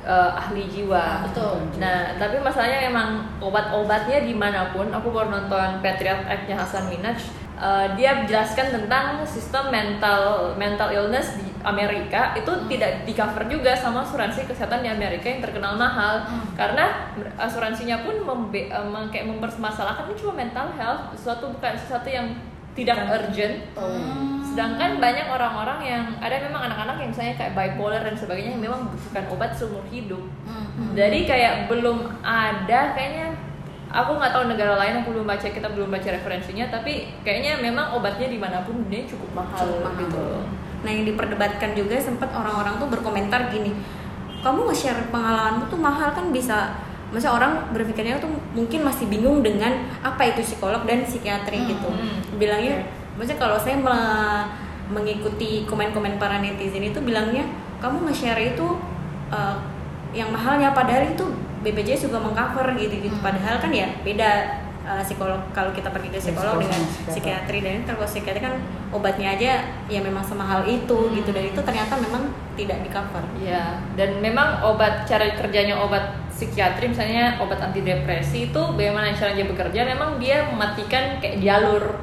[0.02, 1.62] eh, ahli jiwa Betul.
[1.78, 4.90] Nah, tapi masalahnya memang obat-obatnya di mana pun.
[4.90, 7.22] Aku baru nonton Patriot Act-nya Hasan Minaj.
[7.62, 10.22] Eh, dia menjelaskan tentang sistem mental
[10.57, 15.38] mental illness di Amerika itu tidak di cover juga sama asuransi kesehatan di Amerika yang
[15.40, 16.42] terkenal mahal Hmm.
[16.53, 22.35] karena asuransinya pun membe, mem- kayak mempermasalahkan ini cuma mental health sesuatu bukan sesuatu yang
[22.72, 24.42] tidak urgent Hmm.
[24.42, 28.81] sedangkan banyak orang-orang yang ada memang anak-anak yang misalnya kayak bipolar dan sebagainya yang memang
[28.83, 30.93] membutuhkan obat seumur hidup Hmm.
[30.93, 33.39] jadi kayak belum ada kayaknya
[33.93, 37.93] aku nggak tahu negara lain aku belum baca kita belum baca referensinya tapi kayaknya memang
[37.93, 40.01] obatnya di mana pun dunia cukup mahal, Cukup mahal.
[40.01, 40.24] gitu
[40.82, 43.70] Nah yang diperdebatkan juga sempat orang-orang tuh berkomentar gini,
[44.43, 46.74] kamu nge-share pengalamanmu tuh mahal kan bisa,
[47.14, 49.70] masa orang berpikirnya tuh mungkin masih bingung dengan
[50.03, 51.86] apa itu psikolog dan psikiatri Hmm, gitu.
[51.86, 52.18] hmm.
[52.34, 52.82] Bilangnya,
[53.14, 54.51] maksudnya kalau saya me-
[54.90, 57.47] mengikuti komen-komen para netizen itu bilangnya
[57.78, 58.66] kamu nge-share itu
[59.30, 59.55] uh,
[60.11, 61.24] yang mahalnya padahal itu
[61.62, 63.16] BPJS juga mengcover gitu gitu.
[63.16, 63.24] Hmm.
[63.24, 64.30] Padahal kan ya beda
[64.86, 68.54] uh, psikolog kalau kita pergi ke psikolog dengan psikiatri dan kalau psikiatri kan
[68.90, 69.52] obatnya aja
[69.86, 73.24] ya memang semahal itu gitu dan itu ternyata memang tidak di cover.
[73.40, 79.80] ya dan memang obat cara kerjanya obat psikiatri misalnya obat antidepresi itu bagaimana caranya bekerja
[79.88, 82.02] memang dia mematikan kayak jalur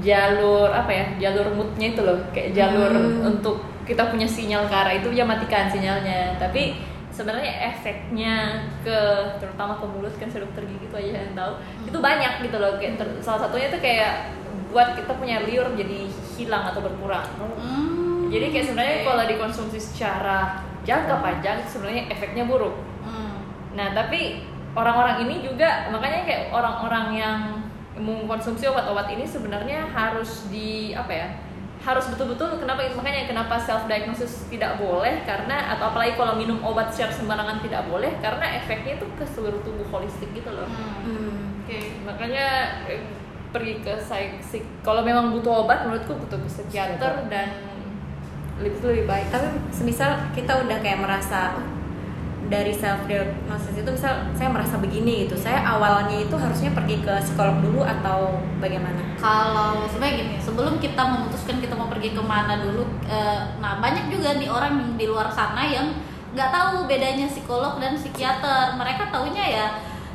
[0.00, 3.30] jalur apa ya jalur moodnya itu loh kayak jalur Hmm.
[3.36, 6.78] untuk kita punya sinyal ke arah itu dia matikan sinyalnya tapi
[7.20, 8.36] sebenarnya efeknya
[8.80, 8.98] ke
[9.36, 11.52] terutama ke mulut kan saya dokter gigi itu aja yang tahu
[11.84, 14.32] itu banyak gitu loh kayak ter- salah satunya tuh kayak
[14.72, 16.08] buat kita punya liur jadi
[16.40, 17.28] hilang atau berkurang
[17.60, 18.32] Hmm.
[18.32, 19.06] jadi kayak sebenarnya Oke.
[19.06, 23.36] kalau dikonsumsi secara jangka panjang sebenarnya efeknya buruk Hmm.
[23.70, 27.38] Nah, tapi orang-orang ini juga makanya kayak orang-orang yang
[27.96, 31.28] mengkonsumsi obat-obat ini sebenarnya harus di apa ya?
[31.80, 36.92] Harus betul-betul kenapa makanya kenapa self diagnosis tidak boleh karena atau apalagi kalau minum obat
[36.92, 40.68] secara sembarangan tidak boleh karena efeknya itu ke seluruh tubuh holistik gitu loh.
[40.68, 41.08] Hmm.
[41.08, 41.64] Hmm.
[41.64, 42.46] Oke, makanya
[42.84, 43.00] eh,
[43.50, 47.48] pergi ke psik, kalau memang butuh obat menurutku butuh ke psikiater dan
[48.60, 49.26] lebih lebih baik.
[49.32, 51.64] tapi semisal kita udah kayak merasa "Oh,
[52.48, 57.12] dari self diagnosis itu misal saya merasa begini gitu saya awalnya itu harusnya pergi ke
[57.20, 62.56] psikolog dulu atau bagaimana Kalau sebenarnya gini, sebelum kita memutuskan kita mau pergi ke mana
[62.56, 65.92] dulu, eh, nah banyak juga nih orang di luar sana yang
[66.32, 68.80] nggak tahu bedanya psikolog dan psikiater.
[68.80, 69.66] Mereka taunya ya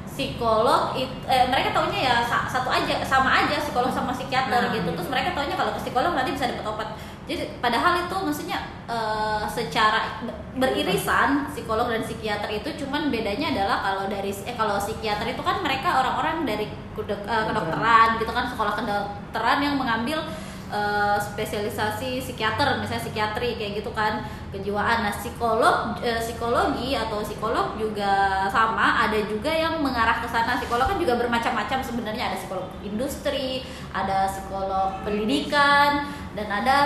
[0.10, 4.74] psikolog, it- eh, mereka taunya ya sa- satu aja, sama aja psikolog sama psikiater Nah.
[4.74, 4.90] gitu.
[4.90, 6.90] Terus mereka taunya kalau ke psikolog nanti bisa dapat obat.
[7.26, 10.22] Jadi padahal itu maksudnya eh, secara
[10.54, 15.66] beririsan psikolog dan psikiater itu cuman bedanya adalah kalau dari eh kalau psikiater itu kan
[15.66, 18.22] mereka orang-orang dari kedok- eh, kedokteran.
[18.22, 20.22] gitu kan sekolah kedokteran yang mengambil
[20.70, 24.22] eh, spesialisasi psikiater misalnya psikiatri kayak gitu kan
[24.54, 25.02] kejiwaan.
[25.02, 30.62] Nah psikolog eh, psikologi atau psikolog juga sama ada juga yang mengarah ke sana.
[30.62, 32.30] Psikolog kan juga bermacam-macam sebenarnya.
[32.30, 36.06] Ada psikolog industri ada psikolog pendidikan
[36.36, 36.78] dan ada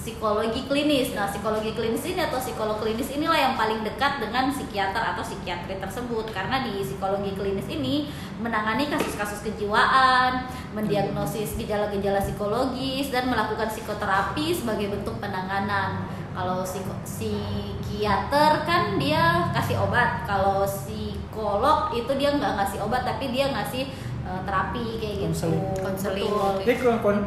[0.00, 1.12] psikologi klinis.
[1.12, 5.76] Nah, psikologi klinis ini atau psikolog klinis inilah yang paling dekat dengan psikiater atau psikiatri
[5.76, 8.08] tersebut karena di psikologi klinis ini
[8.40, 16.08] menangani kasus-kasus kejiwaan, mendiagnosis gejala-gejala psikologis dan melakukan psikoterapi sebagai bentuk penanganan.
[16.32, 23.28] Kalau psiko- psikiater kan dia kasih obat, kalau psikolog itu dia nggak ngasih obat tapi
[23.28, 25.50] dia ngasih eh, terapi kayak gitu.
[25.82, 26.30] Konseling.
[26.62, 27.26] Jadi kalau kon-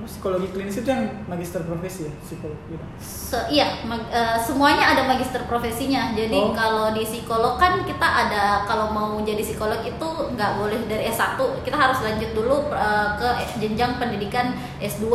[0.00, 2.80] psikologi klinis itu yang magister profesi ya psikolog gitu.
[2.98, 6.12] Se- iya, mag- eh, semuanya ada magister profesinya.
[6.12, 6.50] Jadi Oh.
[6.50, 11.36] kalau di psikolog kan kita ada kalau mau jadi psikolog itu nggak boleh dari S1,
[11.62, 15.12] kita harus lanjut dulu eh, ke jenjang pendidikan S2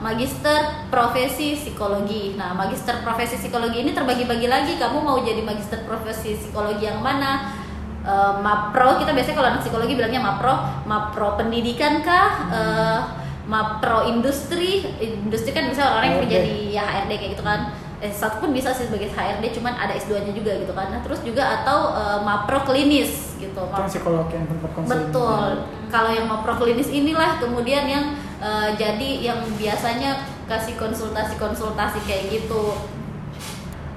[0.00, 2.34] magister profesi psikologi.
[2.34, 4.72] Nah, magister profesi psikologi ini terbagi-bagi lagi.
[4.74, 7.61] Kamu mau jadi magister profesi psikologi yang mana?
[8.02, 10.54] Eh, mapro kita biasanya kalau anak psikologi bilangnya mapro,
[10.90, 12.30] mapro pendidikan kah?
[12.50, 13.00] Eh,
[13.46, 17.60] mapro industri, industri kan bisa orang yang kerja di ya HRD kayak gitu kan.
[18.02, 20.90] Eh, satu pun bisa sih sebagai HRD, cuman ada S2-nya juga gitu kan.
[20.90, 23.54] Nah, terus juga atau eh, mapro klinis gitu.
[23.54, 24.98] Itu Map- yang psikolog yang tempat konseling.
[25.06, 25.50] Betul.
[25.94, 28.04] Kalau yang mapro klinis inilah kemudian yang
[28.42, 32.74] eh, jadi yang biasanya kasih konsultasi-konsultasi kayak gitu.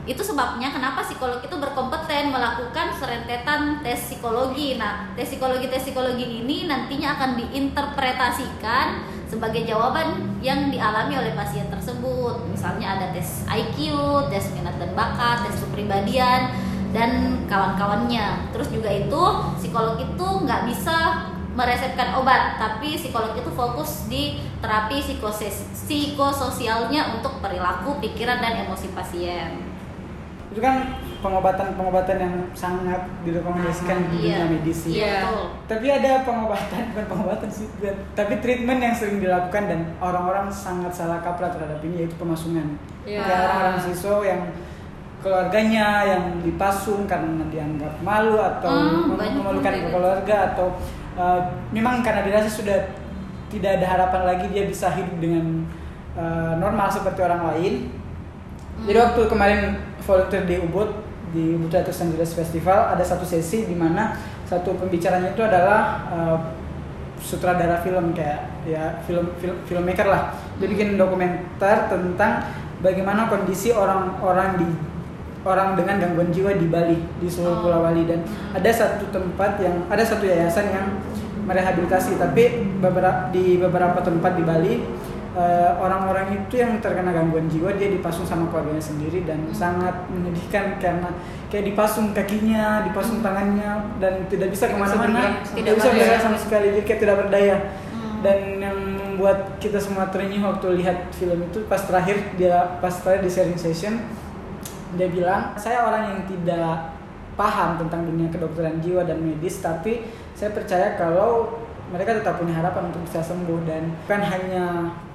[0.06, 4.78] Itu sebabnya kenapa psikolog itu berkompeten melakukan serentetan tes psikologi.
[4.78, 11.66] Nah, tes psikologi tes psikologi ini nantinya akan diinterpretasikan sebagai jawaban yang dialami oleh pasien
[11.74, 12.38] tersebut.
[12.54, 13.90] Misalnya ada tes IQ,
[14.30, 16.54] tes minat dan bakat, tes kepribadian
[16.94, 18.54] dan kawan-kawannya.
[18.54, 19.24] Terus juga itu
[19.58, 21.26] psikolog itu nggak bisa
[21.56, 29.75] meresepkan obat, tapi psikolog itu fokus di terapi psikososialnya untuk perilaku, pikiran dan emosi pasien.
[30.56, 35.04] Itu kan pengobatan-pengobatan yang sangat direkomendasikan di dunia medis sih.
[35.04, 35.28] Iya.
[35.68, 37.68] Tapi ada pengobatan, bukan pengobatan sih,
[38.16, 42.80] tapi treatment yang sering dilakukan dan orang-orang sangat salah kaprah terhadap ini yaitu pemasungan.
[43.04, 43.20] Iya.
[43.20, 44.42] Kayak orang-orang siswa yang
[45.20, 50.78] keluarganya yang dipasung karena dianggap malu atau Hmm, banyak memalukan ke keluarga atau
[51.20, 51.42] uh,
[51.76, 52.96] memang karena dirasa sudah
[53.50, 55.68] tidak ada harapan lagi dia bisa hidup dengan
[56.16, 58.05] uh, normal seperti orang lain.
[58.86, 58.94] Hmm.
[58.94, 59.62] Jadi waktu kemarin
[60.06, 60.90] volunteer di Ubud
[61.34, 64.14] di Ubud Writers and Readers Festival ada satu sesi di mana
[64.46, 66.38] satu pembicaranya itu adalah uh,
[67.18, 70.38] sutradara film kayak ya film, film filmmaker lah.
[70.62, 72.46] Dia bikin dokumenter tentang
[72.86, 74.70] bagaimana kondisi orang-orang di
[75.46, 77.62] orang dengan gangguan jiwa di Bali di seluruh Oh.
[77.66, 78.22] Pulau Bali dan
[78.54, 80.86] ada satu tempat yang ada satu yayasan yang
[81.46, 84.74] merehabilitasi tapi beberapa di beberapa tempat di Bali
[85.36, 90.80] eh, orang-orang itu yang terkena gangguan jiwa dia dipasung sama keluarganya sendiri dan sangat menyedihkan
[90.80, 91.12] karena
[91.52, 96.38] kayak dipasung kakinya, dipasung tangannya dan tidak bisa ke mana-mana, tidak tidak bisa bergerak sama
[96.40, 97.58] sekali, jadi kayak tidak berdaya.
[97.92, 98.16] Hmm.
[98.26, 98.78] Dan yang
[99.16, 103.60] membuat kita semua terenyuh waktu lihat film itu pas terakhir dia pas terakhir di sharing
[103.60, 103.96] session
[105.00, 106.96] dia bilang saya orang yang tidak
[107.36, 111.64] paham tentang dunia kedokteran jiwa dan medis tapi saya percaya kalau
[111.94, 114.64] mereka tetap punya harapan untuk bisa sembuh dan bukan hanya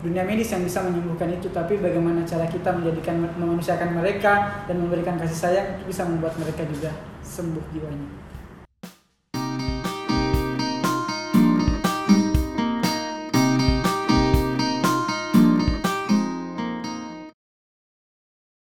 [0.01, 5.19] dunia medis yang bisa menyembuhkan itu tapi bagaimana cara kita menjadikan memanusiakan mereka dan memberikan
[5.19, 6.95] kasih sayang itu bisa membuat mereka juga
[7.27, 8.30] sembuh jiwanya